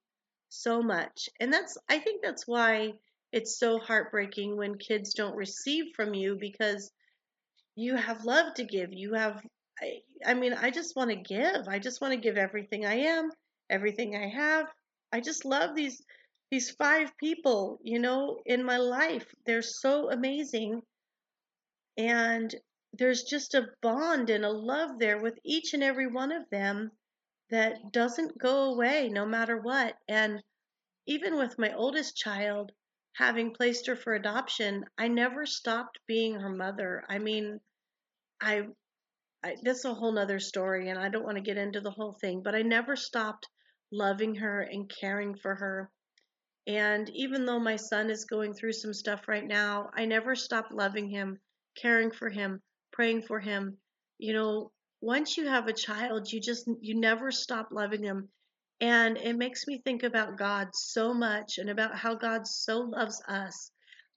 so 0.50 0.82
much. 0.82 1.30
And 1.40 1.52
that's, 1.52 1.78
I 1.90 2.00
think 2.00 2.22
that's 2.24 2.48
why 2.48 2.94
it's 3.32 3.58
so 3.58 3.80
heartbreaking 3.80 4.56
when 4.56 4.78
kids 4.78 5.14
don't 5.14 5.36
receive 5.36 5.86
from 5.96 6.14
you 6.14 6.38
because 6.40 6.92
you 7.76 7.96
have 7.96 8.26
love 8.26 8.54
to 8.56 8.64
give. 8.64 8.94
You 8.94 9.14
have, 9.14 9.42
I, 9.82 10.02
I 10.26 10.34
mean, 10.34 10.54
I 10.54 10.70
just 10.70 10.96
want 10.96 11.10
to 11.10 11.16
give. 11.16 11.68
I 11.68 11.80
just 11.80 12.02
want 12.02 12.14
to 12.14 12.20
give 12.20 12.38
everything 12.38 12.86
I 12.86 12.96
am, 12.96 13.30
everything 13.70 14.16
I 14.16 14.30
have. 14.30 14.68
I 15.12 15.20
just 15.20 15.46
love 15.46 15.76
these 15.76 16.02
these 16.52 16.70
five 16.70 17.18
people, 17.18 17.80
you 17.82 17.98
know, 17.98 18.38
in 18.46 18.64
my 18.64 18.78
life. 18.78 19.26
They're 19.48 19.64
so 19.64 20.12
amazing. 20.12 20.84
And 21.98 22.54
there's 22.94 23.24
just 23.24 23.56
a 23.56 23.70
bond 23.82 24.30
and 24.30 24.46
a 24.46 24.52
love 24.52 25.00
there 25.00 25.20
with 25.20 25.40
each 25.44 25.74
and 25.74 25.84
every 25.84 26.06
one 26.06 26.32
of 26.32 26.48
them 26.52 26.92
that 27.50 27.92
doesn't 27.92 28.38
go 28.38 28.72
away 28.72 29.10
no 29.10 29.26
matter 29.26 29.60
what. 29.60 29.96
And 30.08 30.44
even 31.08 31.36
with 31.36 31.58
my 31.58 31.74
oldest 31.74 32.16
child, 32.16 32.72
having 33.16 33.54
placed 33.54 33.88
her 33.88 33.96
for 33.96 34.14
adoption, 34.14 34.86
I 34.98 35.08
never 35.08 35.46
stopped 35.46 36.00
being 36.08 36.36
her 36.36 36.50
mother. 36.50 37.04
I 37.10 37.18
mean, 37.18 37.60
I, 38.40 38.68
I 39.44 39.56
that's 39.64 39.86
a 39.86 39.94
whole 39.94 40.12
nother 40.12 40.40
story, 40.40 40.90
and 40.90 41.00
I 41.00 41.10
don't 41.10 41.26
want 41.26 41.38
to 41.38 41.44
get 41.44 41.58
into 41.58 41.82
the 41.82 41.92
whole 41.92 42.14
thing, 42.14 42.42
but 42.44 42.56
I 42.56 42.62
never 42.62 42.96
stopped 42.96 43.48
loving 43.92 44.36
her 44.36 44.62
and 44.62 44.92
caring 45.02 45.36
for 45.36 45.56
her. 45.56 45.92
And 46.68 47.10
even 47.10 47.46
though 47.46 47.60
my 47.60 47.76
son 47.76 48.10
is 48.10 48.26
going 48.26 48.54
through 48.54 48.74
some 48.74 48.94
stuff 48.94 49.28
right 49.28 49.46
now, 49.46 49.90
I 49.96 50.06
never 50.06 50.36
stopped 50.36 50.72
loving 50.72 51.10
him, 51.10 51.40
caring 51.76 52.12
for 52.12 52.30
him, 52.30 52.62
praying 52.94 53.24
for 53.24 53.42
him. 53.42 53.78
You 54.18 54.34
know, 54.34 54.72
once 55.02 55.36
you 55.36 55.48
have 55.48 55.68
a 55.68 55.74
child, 55.74 56.32
you 56.32 56.40
just 56.40 56.70
you 56.80 56.96
never 56.96 57.30
stop 57.32 57.68
loving 57.72 58.02
them. 58.02 58.30
And 58.80 59.18
it 59.18 59.36
makes 59.36 59.68
me 59.68 59.80
think 59.80 60.04
about 60.04 60.38
God 60.38 60.70
so 60.74 61.14
much 61.14 61.58
and 61.58 61.70
about 61.70 61.98
how 61.98 62.16
God 62.16 62.48
so 62.48 62.80
loves 62.80 63.22
us 63.28 63.72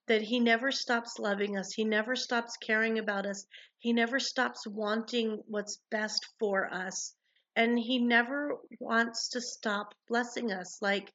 that 0.06 0.22
he 0.22 0.38
never 0.38 0.70
stops 0.70 1.18
loving 1.18 1.58
us. 1.58 1.72
He 1.72 1.84
never 1.84 2.14
stops 2.14 2.56
caring 2.58 2.98
about 2.98 3.26
us. 3.26 3.44
He 3.78 3.92
never 3.92 4.20
stops 4.20 4.66
wanting 4.66 5.42
what's 5.46 5.80
best 5.90 6.26
for 6.38 6.72
us. 6.72 7.14
And 7.56 7.78
he 7.78 7.98
never 7.98 8.58
wants 8.78 9.30
to 9.30 9.40
stop 9.40 9.94
blessing 10.08 10.52
us. 10.52 10.78
Like 10.80 11.12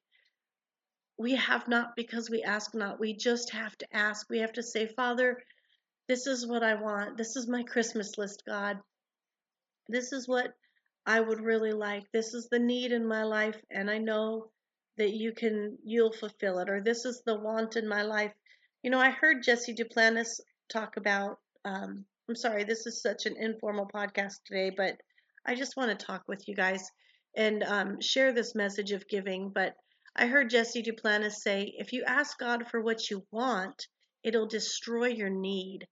we 1.18 1.36
have 1.36 1.68
not 1.68 1.94
because 1.96 2.28
we 2.28 2.42
ask 2.42 2.74
not. 2.74 3.00
We 3.00 3.14
just 3.14 3.52
have 3.52 3.76
to 3.78 3.96
ask. 3.96 4.28
We 4.28 4.38
have 4.40 4.52
to 4.54 4.62
say, 4.62 4.86
Father, 4.86 5.38
this 6.08 6.26
is 6.26 6.46
what 6.46 6.62
I 6.62 6.74
want. 6.74 7.16
This 7.16 7.36
is 7.36 7.48
my 7.48 7.62
Christmas 7.62 8.18
list, 8.18 8.42
God. 8.46 8.78
This 9.88 10.12
is 10.12 10.28
what 10.28 10.52
I 11.06 11.20
would 11.20 11.40
really 11.40 11.72
like. 11.72 12.04
This 12.12 12.34
is 12.34 12.48
the 12.48 12.58
need 12.58 12.92
in 12.92 13.06
my 13.06 13.24
life, 13.24 13.60
and 13.70 13.90
I 13.90 13.98
know 13.98 14.50
that 14.98 15.10
you 15.10 15.32
can, 15.32 15.78
you'll 15.84 16.12
fulfill 16.12 16.58
it. 16.58 16.68
Or 16.68 16.80
this 16.80 17.04
is 17.04 17.22
the 17.24 17.38
want 17.38 17.76
in 17.76 17.88
my 17.88 18.02
life. 18.02 18.32
You 18.82 18.90
know, 18.90 19.00
I 19.00 19.10
heard 19.10 19.42
Jesse 19.42 19.74
Duplantis 19.74 20.40
talk 20.68 20.96
about, 20.96 21.38
um, 21.64 22.04
I'm 22.28 22.36
sorry, 22.36 22.64
this 22.64 22.86
is 22.86 23.02
such 23.02 23.26
an 23.26 23.36
informal 23.38 23.88
podcast 23.92 24.34
today, 24.44 24.70
but 24.76 24.96
I 25.46 25.54
just 25.54 25.76
want 25.76 25.98
to 25.98 26.06
talk 26.06 26.22
with 26.28 26.46
you 26.46 26.54
guys 26.54 26.88
and 27.36 27.62
um, 27.62 28.00
share 28.00 28.32
this 28.32 28.54
message 28.54 28.92
of 28.92 29.08
giving. 29.08 29.50
But 29.54 29.74
I 30.14 30.26
heard 30.26 30.50
Jesse 30.50 30.82
Duplantis 30.82 31.36
say, 31.36 31.72
if 31.78 31.92
you 31.92 32.04
ask 32.06 32.38
God 32.38 32.68
for 32.68 32.80
what 32.80 33.10
you 33.10 33.24
want, 33.30 33.86
it'll 34.22 34.46
destroy 34.46 35.06
your 35.06 35.30
need. 35.30 35.86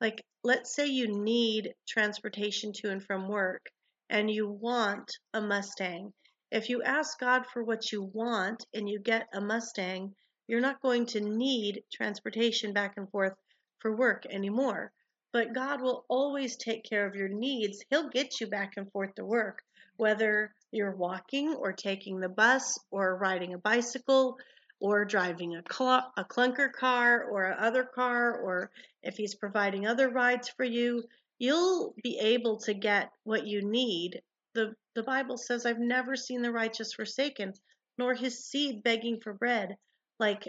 Like, 0.00 0.24
let's 0.42 0.74
say 0.74 0.86
you 0.86 1.08
need 1.08 1.74
transportation 1.88 2.72
to 2.74 2.90
and 2.90 3.02
from 3.02 3.28
work 3.28 3.70
and 4.10 4.30
you 4.30 4.48
want 4.48 5.10
a 5.32 5.40
Mustang. 5.40 6.12
If 6.50 6.68
you 6.68 6.82
ask 6.82 7.18
God 7.18 7.46
for 7.46 7.64
what 7.64 7.90
you 7.90 8.02
want 8.02 8.66
and 8.74 8.88
you 8.88 8.98
get 9.00 9.28
a 9.32 9.40
Mustang, 9.40 10.14
you're 10.46 10.60
not 10.60 10.82
going 10.82 11.06
to 11.06 11.20
need 11.20 11.82
transportation 11.92 12.72
back 12.72 12.94
and 12.96 13.10
forth 13.10 13.34
for 13.78 13.96
work 13.96 14.26
anymore. 14.26 14.92
But 15.32 15.52
God 15.52 15.80
will 15.80 16.04
always 16.08 16.56
take 16.56 16.84
care 16.84 17.06
of 17.06 17.16
your 17.16 17.28
needs. 17.28 17.82
He'll 17.90 18.08
get 18.08 18.40
you 18.40 18.46
back 18.46 18.74
and 18.76 18.90
forth 18.92 19.14
to 19.16 19.24
work, 19.24 19.62
whether 19.96 20.54
you're 20.70 20.94
walking 20.94 21.54
or 21.54 21.72
taking 21.72 22.20
the 22.20 22.28
bus 22.28 22.78
or 22.90 23.16
riding 23.16 23.54
a 23.54 23.58
bicycle 23.58 24.36
or 24.80 25.04
driving 25.04 25.56
a, 25.56 25.62
cl- 25.72 26.12
a 26.16 26.24
clunker 26.24 26.72
car 26.72 27.24
or 27.24 27.56
other 27.58 27.84
car 27.84 28.40
or 28.40 28.70
if 29.02 29.16
he's 29.16 29.34
providing 29.34 29.86
other 29.86 30.08
rides 30.10 30.48
for 30.48 30.64
you 30.64 31.02
you'll 31.38 31.94
be 32.02 32.18
able 32.18 32.58
to 32.58 32.74
get 32.74 33.10
what 33.24 33.46
you 33.46 33.62
need. 33.62 34.20
The 34.54 34.74
the 34.94 35.02
bible 35.02 35.36
says 35.36 35.66
i've 35.66 35.80
never 35.80 36.14
seen 36.14 36.42
the 36.42 36.52
righteous 36.52 36.92
forsaken 36.94 37.52
nor 37.98 38.14
his 38.14 38.44
seed 38.46 38.82
begging 38.82 39.20
for 39.20 39.34
bread. 39.34 39.76
Like 40.18 40.48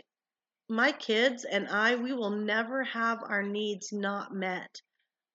my 0.70 0.92
kids 0.92 1.44
and 1.44 1.68
i 1.68 1.96
we 1.96 2.14
will 2.14 2.32
never 2.32 2.84
have 2.84 3.20
our 3.24 3.44
needs 3.44 3.92
not 3.92 4.34
met. 4.34 4.82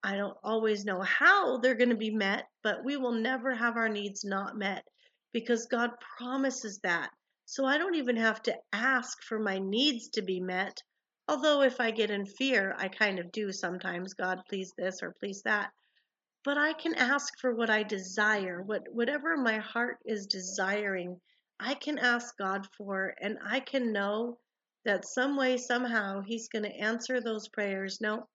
I 0.02 0.16
don't 0.16 0.36
always 0.42 0.84
know 0.84 1.02
how 1.02 1.58
they're 1.58 1.74
going 1.74 1.90
to 1.90 1.96
be 1.96 2.10
met, 2.10 2.46
but 2.62 2.84
we 2.84 2.96
will 2.96 3.12
never 3.12 3.54
have 3.54 3.76
our 3.76 3.88
needs 3.88 4.24
not 4.24 4.56
met 4.56 4.84
because 5.32 5.66
God 5.66 5.90
promises 6.16 6.80
that. 6.82 7.10
So 7.50 7.64
I 7.64 7.78
don't 7.78 7.96
even 7.96 8.14
have 8.14 8.40
to 8.42 8.56
ask 8.72 9.24
for 9.24 9.40
my 9.40 9.58
needs 9.58 10.10
to 10.10 10.22
be 10.22 10.38
met. 10.38 10.84
Although 11.26 11.62
if 11.62 11.80
I 11.80 11.90
get 11.90 12.12
in 12.12 12.24
fear, 12.24 12.76
I 12.78 12.86
kind 12.86 13.18
of 13.18 13.32
do 13.32 13.50
sometimes, 13.50 14.14
God, 14.14 14.42
please 14.48 14.72
this 14.78 15.02
or 15.02 15.16
please 15.18 15.42
that. 15.42 15.72
But 16.44 16.58
I 16.58 16.74
can 16.74 16.94
ask 16.94 17.36
for 17.40 17.52
what 17.52 17.68
I 17.68 17.82
desire, 17.82 18.62
what 18.62 18.84
whatever 18.92 19.36
my 19.36 19.58
heart 19.58 19.98
is 20.04 20.28
desiring, 20.28 21.20
I 21.58 21.74
can 21.74 21.98
ask 21.98 22.38
God 22.38 22.68
for 22.78 23.16
and 23.20 23.36
I 23.44 23.58
can 23.58 23.92
know 23.92 24.38
that 24.84 25.04
some 25.04 25.36
way 25.36 25.56
somehow 25.56 26.20
he's 26.20 26.46
going 26.46 26.66
to 26.66 26.80
answer 26.80 27.20
those 27.20 27.48
prayers. 27.48 28.00
No, 28.00 28.28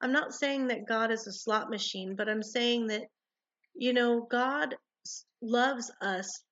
I'm 0.00 0.12
not 0.12 0.34
saying 0.34 0.68
that 0.68 0.86
God 0.86 1.10
is 1.10 1.26
a 1.26 1.32
slot 1.32 1.68
machine, 1.68 2.14
but 2.14 2.28
I'm 2.28 2.44
saying 2.44 2.86
that, 2.86 3.08
you 3.74 3.92
know, 3.92 4.20
God 4.20 4.76
loves 5.40 5.90
us 6.00 6.44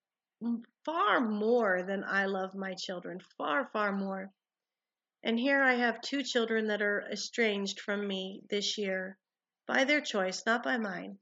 far 0.84 1.20
more 1.20 1.82
than 1.82 2.04
I 2.04 2.26
love 2.26 2.54
my 2.54 2.74
children, 2.74 3.20
far, 3.36 3.68
far 3.72 3.92
more. 3.92 4.30
And 5.22 5.38
here 5.38 5.62
I 5.62 5.74
have 5.74 6.00
two 6.00 6.22
children 6.22 6.68
that 6.68 6.80
are 6.82 7.06
estranged 7.12 7.80
from 7.80 8.06
me 8.06 8.42
this 8.48 8.78
year 8.78 9.18
by 9.66 9.84
their 9.84 10.00
choice, 10.00 10.42
not 10.46 10.62
by 10.62 10.78
mine. 10.78 11.18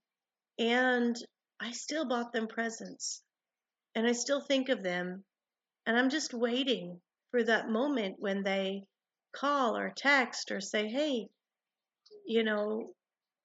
And 0.58 1.16
I 1.60 1.72
still 1.72 2.04
bought 2.06 2.32
them 2.32 2.46
presents. 2.46 3.22
And 3.94 4.06
I 4.06 4.12
still 4.12 4.40
think 4.40 4.68
of 4.68 4.82
them. 4.82 5.24
And 5.86 5.98
I'm 5.98 6.10
just 6.10 6.32
waiting 6.32 7.00
for 7.30 7.42
that 7.42 7.68
moment 7.68 8.16
when 8.18 8.42
they 8.42 8.84
call 9.32 9.76
or 9.76 9.92
text 9.96 10.52
or 10.52 10.60
say, 10.60 10.88
hey, 10.88 11.28
you 12.26 12.44
know, 12.44 12.94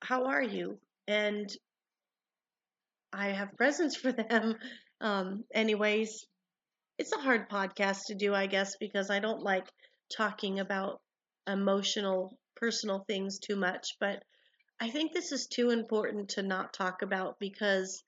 how 0.01 0.25
are 0.25 0.43
you? 0.43 0.79
And 1.07 1.49
I 3.11 3.29
have 3.29 3.57
presents 3.57 3.95
for 3.95 4.11
them. 4.11 4.55
Um, 5.03 5.43
anyways, 5.53 6.25
it's 6.97 7.11
a 7.11 7.19
hard 7.19 7.49
podcast 7.49 8.05
to 8.07 8.15
do, 8.15 8.33
I 8.33 8.47
guess, 8.47 8.77
because 8.79 9.09
I 9.09 9.19
don't 9.19 9.43
like 9.43 9.67
talking 10.15 10.61
about 10.61 11.01
emotional, 11.45 12.37
personal 12.55 13.03
things 13.05 13.37
too 13.37 13.57
much. 13.57 13.97
But 13.99 14.23
I 14.79 14.89
think 14.89 15.11
this 15.11 15.33
is 15.33 15.47
too 15.47 15.71
important 15.71 16.29
to 16.29 16.41
not 16.41 16.73
talk 16.73 17.01
about 17.01 17.37
because 17.37 18.01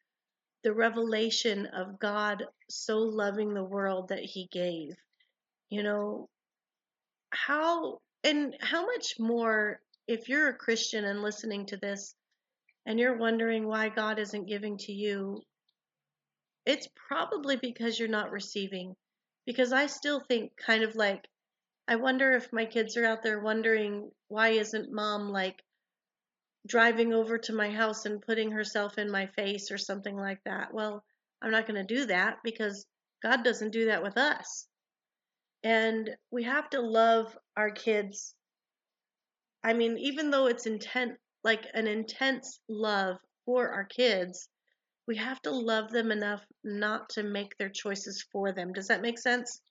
the 0.63 0.73
revelation 0.73 1.65
of 1.67 1.99
God 1.99 2.45
so 2.69 2.99
loving 2.99 3.53
the 3.53 3.63
world 3.63 4.07
that 4.09 4.23
He 4.23 4.47
gave, 4.49 4.95
you 5.69 5.83
know, 5.83 6.29
how 7.31 7.99
and 8.23 8.55
how 8.61 8.85
much 8.85 9.15
more 9.19 9.81
if 10.07 10.29
you're 10.29 10.47
a 10.47 10.57
Christian 10.57 11.03
and 11.03 11.21
listening 11.21 11.65
to 11.67 11.77
this 11.77 12.15
and 12.85 12.99
you're 12.99 13.17
wondering 13.17 13.67
why 13.67 13.89
God 13.89 14.17
isn't 14.17 14.47
giving 14.47 14.77
to 14.77 14.93
you, 14.93 15.41
it's 16.65 16.87
probably 17.07 17.55
because 17.55 17.99
you're 17.99 18.07
not 18.07 18.31
receiving. 18.31 18.95
Because 19.45 19.71
I 19.71 19.85
still 19.87 20.19
think, 20.19 20.51
kind 20.57 20.83
of 20.83 20.95
like, 20.95 21.27
I 21.87 21.97
wonder 21.97 22.33
if 22.33 22.51
my 22.51 22.65
kids 22.65 22.97
are 22.97 23.05
out 23.05 23.21
there 23.21 23.39
wondering 23.39 24.09
why 24.27 24.49
isn't 24.49 24.91
mom 24.91 25.29
like 25.29 25.61
driving 26.67 27.13
over 27.13 27.37
to 27.37 27.53
my 27.53 27.69
house 27.69 28.05
and 28.05 28.21
putting 28.21 28.51
herself 28.51 28.97
in 28.97 29.11
my 29.11 29.27
face 29.27 29.69
or 29.71 29.77
something 29.77 30.15
like 30.15 30.43
that. 30.45 30.73
Well, 30.73 31.03
I'm 31.41 31.51
not 31.51 31.67
going 31.67 31.85
to 31.85 31.95
do 31.95 32.07
that 32.07 32.37
because 32.43 32.87
God 33.21 33.43
doesn't 33.43 33.71
do 33.71 33.85
that 33.85 34.01
with 34.01 34.17
us. 34.17 34.67
And 35.63 36.09
we 36.31 36.43
have 36.43 36.69
to 36.71 36.81
love 36.81 37.37
our 37.55 37.69
kids. 37.69 38.33
I 39.63 39.73
mean, 39.73 39.97
even 39.99 40.31
though 40.31 40.47
it's 40.47 40.65
intent, 40.65 41.17
like 41.43 41.65
an 41.73 41.87
intense 41.87 42.59
love 42.67 43.17
for 43.45 43.69
our 43.69 43.85
kids, 43.85 44.49
we 45.07 45.17
have 45.17 45.41
to 45.43 45.51
love 45.51 45.91
them 45.91 46.11
enough 46.11 46.43
not 46.63 47.09
to 47.09 47.23
make 47.23 47.57
their 47.57 47.69
choices 47.69 48.25
for 48.31 48.51
them. 48.51 48.73
Does 48.73 48.87
that 48.87 49.01
make 49.01 49.19
sense? 49.19 49.61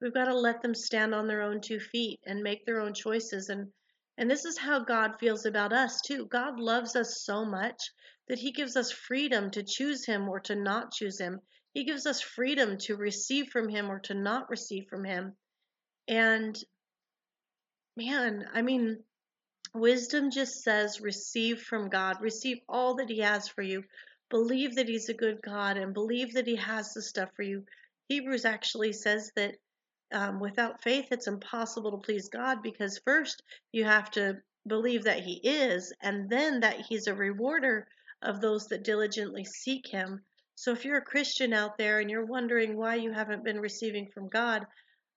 We've 0.00 0.12
got 0.12 0.26
to 0.26 0.36
let 0.36 0.62
them 0.62 0.74
stand 0.74 1.14
on 1.14 1.26
their 1.26 1.42
own 1.42 1.60
two 1.60 1.80
feet 1.80 2.20
and 2.26 2.42
make 2.42 2.66
their 2.66 2.80
own 2.80 2.94
choices 2.94 3.48
and 3.48 3.72
and 4.18 4.30
this 4.30 4.44
is 4.44 4.58
how 4.58 4.80
God 4.80 5.18
feels 5.18 5.46
about 5.46 5.72
us 5.72 6.00
too. 6.02 6.26
God 6.26 6.60
loves 6.60 6.96
us 6.96 7.22
so 7.24 7.46
much 7.46 7.80
that 8.28 8.38
he 8.38 8.52
gives 8.52 8.76
us 8.76 8.92
freedom 8.92 9.50
to 9.52 9.62
choose 9.62 10.04
him 10.04 10.28
or 10.28 10.38
to 10.40 10.54
not 10.54 10.92
choose 10.92 11.18
him. 11.18 11.40
He 11.72 11.84
gives 11.84 12.04
us 12.04 12.20
freedom 12.20 12.76
to 12.82 12.96
receive 12.96 13.48
from 13.48 13.68
him 13.70 13.90
or 13.90 14.00
to 14.00 14.14
not 14.14 14.50
receive 14.50 14.86
from 14.88 15.04
him. 15.04 15.34
And 16.08 16.56
man, 17.96 18.46
I 18.52 18.60
mean, 18.60 19.02
wisdom 19.74 20.30
just 20.30 20.62
says 20.62 21.00
receive 21.00 21.62
from 21.62 21.88
God, 21.88 22.20
receive 22.20 22.58
all 22.68 22.96
that 22.96 23.08
he 23.08 23.20
has 23.20 23.48
for 23.48 23.62
you. 23.62 23.82
Believe 24.32 24.74
that 24.74 24.88
he's 24.88 25.08
a 25.08 25.14
good 25.14 25.40
God 25.42 25.76
and 25.76 25.94
believe 25.94 26.32
that 26.32 26.48
he 26.48 26.56
has 26.56 26.92
the 26.92 27.02
stuff 27.02 27.28
for 27.36 27.42
you. 27.42 27.64
Hebrews 28.08 28.44
actually 28.44 28.92
says 28.94 29.30
that 29.36 29.54
um, 30.12 30.40
without 30.40 30.82
faith, 30.82 31.08
it's 31.10 31.26
impossible 31.26 31.90
to 31.92 31.98
please 31.98 32.28
God 32.28 32.62
because 32.62 33.00
first 33.04 33.42
you 33.72 33.84
have 33.84 34.10
to 34.12 34.38
believe 34.66 35.04
that 35.04 35.20
He 35.20 35.40
is, 35.42 35.92
and 36.00 36.28
then 36.30 36.60
that 36.60 36.80
He's 36.88 37.06
a 37.06 37.14
rewarder 37.14 37.86
of 38.22 38.40
those 38.40 38.66
that 38.68 38.84
diligently 38.84 39.44
seek 39.44 39.86
Him. 39.86 40.20
So 40.54 40.72
if 40.72 40.84
you're 40.84 40.98
a 40.98 41.04
Christian 41.04 41.52
out 41.52 41.78
there 41.78 42.00
and 42.00 42.10
you're 42.10 42.26
wondering 42.26 42.76
why 42.76 42.96
you 42.96 43.12
haven't 43.12 43.44
been 43.44 43.60
receiving 43.60 44.06
from 44.12 44.28
God, 44.28 44.66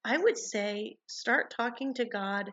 I 0.04 0.18
would 0.18 0.38
say 0.38 0.98
start 1.08 1.54
talking 1.56 1.94
to 1.96 2.06
God 2.06 2.52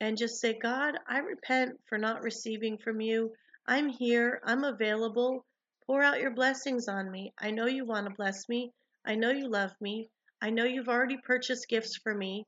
and 0.00 0.18
just 0.18 0.40
say, 0.40 0.58
God, 0.60 0.98
I 1.08 1.18
repent 1.18 1.78
for 1.86 1.98
not 1.98 2.22
receiving 2.22 2.78
from 2.78 3.00
you. 3.00 3.32
I'm 3.66 3.88
here, 3.88 4.40
I'm 4.44 4.64
available. 4.64 5.44
Pour 5.86 6.02
out 6.02 6.20
your 6.20 6.30
blessings 6.34 6.88
on 6.88 7.10
me. 7.10 7.32
I 7.38 7.50
know 7.50 7.66
you 7.66 7.84
want 7.84 8.06
to 8.06 8.14
bless 8.14 8.48
me. 8.48 8.72
I 9.04 9.16
know 9.16 9.30
you 9.30 9.48
love 9.48 9.72
me. 9.80 10.08
I 10.40 10.50
know 10.50 10.64
you've 10.64 10.88
already 10.88 11.18
purchased 11.18 11.68
gifts 11.68 11.96
for 11.96 12.14
me. 12.14 12.46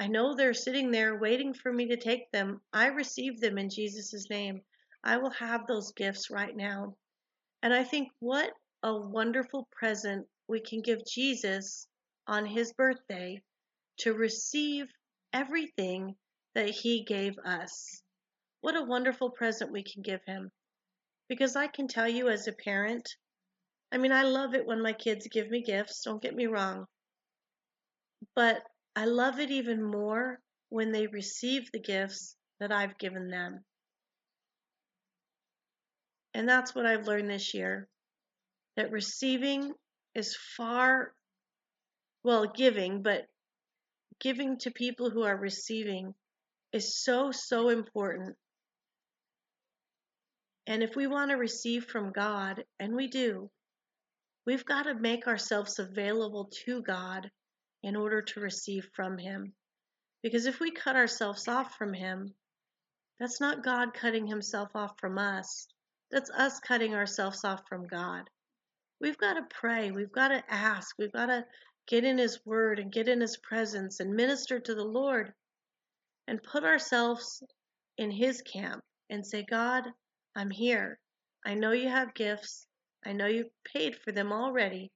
I 0.00 0.08
know 0.08 0.34
they're 0.34 0.54
sitting 0.54 0.90
there 0.90 1.16
waiting 1.16 1.54
for 1.54 1.72
me 1.72 1.86
to 1.88 1.96
take 1.96 2.30
them. 2.32 2.60
I 2.72 2.86
receive 2.86 3.40
them 3.40 3.58
in 3.58 3.70
Jesus' 3.70 4.28
name. 4.28 4.62
I 5.04 5.18
will 5.18 5.30
have 5.30 5.66
those 5.66 5.92
gifts 5.92 6.30
right 6.30 6.54
now. 6.56 6.96
And 7.62 7.72
I 7.72 7.84
think 7.84 8.08
what 8.18 8.52
a 8.82 8.96
wonderful 8.96 9.68
present 9.70 10.26
we 10.48 10.60
can 10.60 10.82
give 10.82 11.06
Jesus 11.06 11.86
on 12.26 12.44
his 12.44 12.72
birthday 12.72 13.40
to 13.98 14.14
receive 14.14 14.86
everything 15.32 16.16
that 16.54 16.70
he 16.70 17.04
gave 17.04 17.38
us. 17.44 18.02
What 18.60 18.76
a 18.76 18.82
wonderful 18.82 19.30
present 19.30 19.70
we 19.70 19.84
can 19.84 20.02
give 20.02 20.20
him. 20.26 20.50
Because 21.28 21.56
I 21.56 21.66
can 21.66 21.88
tell 21.88 22.08
you 22.08 22.28
as 22.28 22.46
a 22.46 22.52
parent, 22.52 23.08
I 23.90 23.98
mean, 23.98 24.12
I 24.12 24.22
love 24.22 24.54
it 24.54 24.66
when 24.66 24.82
my 24.82 24.92
kids 24.92 25.28
give 25.30 25.48
me 25.48 25.62
gifts, 25.62 26.02
don't 26.02 26.22
get 26.22 26.34
me 26.34 26.46
wrong. 26.46 26.86
But 28.34 28.62
I 28.96 29.06
love 29.06 29.38
it 29.38 29.50
even 29.50 29.82
more 29.82 30.40
when 30.68 30.92
they 30.92 31.06
receive 31.06 31.70
the 31.72 31.80
gifts 31.80 32.36
that 32.60 32.72
I've 32.72 32.98
given 32.98 33.28
them. 33.28 33.64
And 36.34 36.48
that's 36.48 36.74
what 36.74 36.86
I've 36.86 37.06
learned 37.06 37.30
this 37.30 37.54
year 37.54 37.88
that 38.76 38.90
receiving 38.90 39.72
is 40.14 40.36
far, 40.56 41.12
well, 42.24 42.46
giving, 42.46 43.02
but 43.02 43.26
giving 44.20 44.58
to 44.58 44.70
people 44.70 45.10
who 45.10 45.22
are 45.22 45.36
receiving 45.36 46.14
is 46.72 46.98
so, 46.98 47.30
so 47.30 47.68
important. 47.68 48.36
And 50.66 50.82
if 50.82 50.96
we 50.96 51.06
want 51.06 51.30
to 51.30 51.36
receive 51.36 51.84
from 51.84 52.12
God, 52.12 52.64
and 52.80 52.94
we 52.94 53.08
do, 53.08 53.50
we've 54.46 54.64
got 54.64 54.84
to 54.84 54.94
make 54.94 55.26
ourselves 55.26 55.78
available 55.78 56.50
to 56.64 56.82
God 56.82 57.30
in 57.82 57.96
order 57.96 58.22
to 58.22 58.40
receive 58.40 58.88
from 58.94 59.18
Him. 59.18 59.52
Because 60.22 60.46
if 60.46 60.60
we 60.60 60.70
cut 60.70 60.96
ourselves 60.96 61.48
off 61.48 61.76
from 61.76 61.92
Him, 61.92 62.34
that's 63.20 63.40
not 63.40 63.62
God 63.62 63.92
cutting 63.92 64.26
Himself 64.26 64.70
off 64.74 64.98
from 64.98 65.18
us. 65.18 65.68
That's 66.10 66.30
us 66.30 66.60
cutting 66.60 66.94
ourselves 66.94 67.44
off 67.44 67.62
from 67.68 67.86
God. 67.86 68.28
We've 69.00 69.18
got 69.18 69.34
to 69.34 69.46
pray. 69.50 69.90
We've 69.90 70.12
got 70.12 70.28
to 70.28 70.42
ask. 70.48 70.96
We've 70.98 71.12
got 71.12 71.26
to 71.26 71.44
get 71.86 72.04
in 72.04 72.16
His 72.16 72.40
Word 72.46 72.78
and 72.78 72.90
get 72.90 73.06
in 73.06 73.20
His 73.20 73.36
presence 73.36 74.00
and 74.00 74.14
minister 74.14 74.58
to 74.60 74.74
the 74.74 74.84
Lord 74.84 75.34
and 76.26 76.42
put 76.42 76.64
ourselves 76.64 77.42
in 77.98 78.10
His 78.10 78.40
camp 78.40 78.82
and 79.10 79.26
say, 79.26 79.44
God, 79.48 79.84
I'm 80.36 80.50
here. 80.50 80.98
I 81.44 81.54
know 81.54 81.72
you 81.72 81.88
have 81.88 82.14
gifts. 82.14 82.66
I 83.04 83.12
know 83.12 83.26
you 83.26 83.50
paid 83.64 83.96
for 83.96 84.12
them 84.12 84.32
already. 84.32 84.90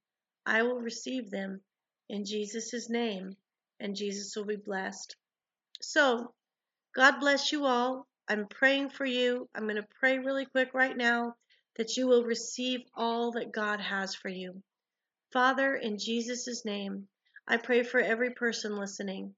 I 0.44 0.62
will 0.62 0.80
receive 0.80 1.30
them 1.30 1.60
in 2.08 2.24
Jesus' 2.24 2.88
name, 2.88 3.36
and 3.78 3.94
Jesus 3.94 4.34
will 4.34 4.46
be 4.46 4.56
blessed. 4.56 5.14
So, 5.80 6.34
God 6.94 7.20
bless 7.20 7.52
you 7.52 7.66
all. 7.66 8.06
I'm 8.28 8.48
praying 8.48 8.90
for 8.90 9.04
you. 9.04 9.48
I'm 9.54 9.64
going 9.64 9.76
to 9.76 9.86
pray 10.00 10.18
really 10.18 10.46
quick 10.46 10.74
right 10.74 10.96
now 10.96 11.36
that 11.76 11.96
you 11.96 12.08
will 12.08 12.24
receive 12.24 12.80
all 12.94 13.32
that 13.32 13.52
God 13.52 13.80
has 13.80 14.14
for 14.14 14.28
you. 14.28 14.62
Father, 15.32 15.76
in 15.76 15.98
Jesus' 15.98 16.64
name, 16.64 17.08
I 17.46 17.58
pray 17.58 17.82
for 17.82 18.00
every 18.00 18.30
person 18.30 18.76
listening 18.76 19.34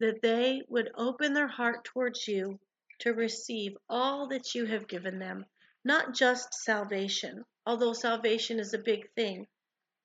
that 0.00 0.20
they 0.22 0.62
would 0.68 0.90
open 0.96 1.34
their 1.34 1.48
heart 1.48 1.84
towards 1.84 2.26
you 2.26 2.58
to 3.00 3.12
receive 3.12 3.76
all 3.88 4.28
that 4.28 4.54
you 4.54 4.66
have 4.66 4.88
given 4.88 5.18
them, 5.18 5.44
not 5.84 6.14
just 6.14 6.52
salvation, 6.54 7.44
although 7.64 7.92
salvation 7.92 8.58
is 8.58 8.74
a 8.74 8.78
big 8.78 9.10
thing, 9.14 9.46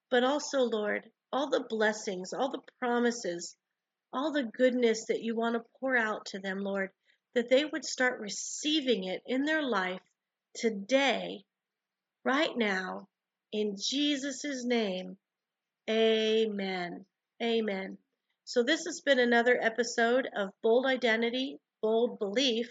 but 0.10 0.24
also, 0.24 0.62
Lord, 0.62 1.10
all 1.32 1.50
the 1.50 1.66
blessings, 1.68 2.34
all 2.34 2.52
the 2.52 2.62
promises, 2.80 3.56
all 4.14 4.32
the 4.32 4.44
goodness 4.44 5.06
that 5.08 5.24
you 5.24 5.36
want 5.36 5.56
to 5.56 5.70
pour 5.80 5.98
out 5.98 6.26
to 6.28 6.40
them, 6.40 6.60
Lord, 6.60 6.92
that 7.34 7.50
they 7.50 7.66
would 7.66 7.84
start 7.84 8.20
receiving 8.20 9.06
it 9.06 9.24
in 9.26 9.44
their 9.44 9.64
life 9.64 10.02
today, 10.54 11.44
right 12.24 12.56
now, 12.56 13.08
in 13.52 13.76
Jesus' 13.76 14.64
name. 14.64 15.18
Amen. 15.90 17.06
Amen. 17.42 17.98
So, 18.46 18.62
this 18.62 18.86
has 18.86 19.02
been 19.02 19.20
another 19.20 19.58
episode 19.60 20.30
of 20.36 20.50
Bold 20.62 20.86
Identity, 20.86 21.58
Bold 21.82 22.20
Belief, 22.20 22.70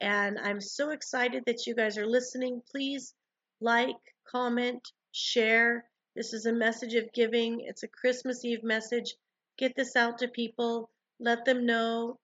and 0.00 0.38
I'm 0.38 0.60
so 0.60 0.90
excited 0.90 1.44
that 1.46 1.66
you 1.66 1.74
guys 1.74 1.98
are 1.98 2.06
listening. 2.06 2.62
Please 2.70 3.14
like, 3.60 3.96
comment, 4.30 4.86
share. 5.12 5.84
This 6.14 6.32
is 6.32 6.46
a 6.46 6.52
message 6.52 6.94
of 6.94 7.12
giving, 7.12 7.60
it's 7.60 7.82
a 7.82 7.88
Christmas 7.88 8.44
Eve 8.44 8.62
message. 8.62 9.14
Get 9.56 9.74
this 9.76 9.96
out 9.96 10.18
to 10.18 10.28
people, 10.28 10.90
let 11.20 11.44
them 11.44 11.66
know. 11.66 12.18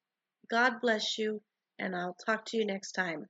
God 0.50 0.80
bless 0.80 1.18
you, 1.18 1.40
and 1.78 1.96
I'll 1.96 2.16
talk 2.26 2.44
to 2.46 2.56
you 2.56 2.66
next 2.66 2.92
time. 2.92 3.26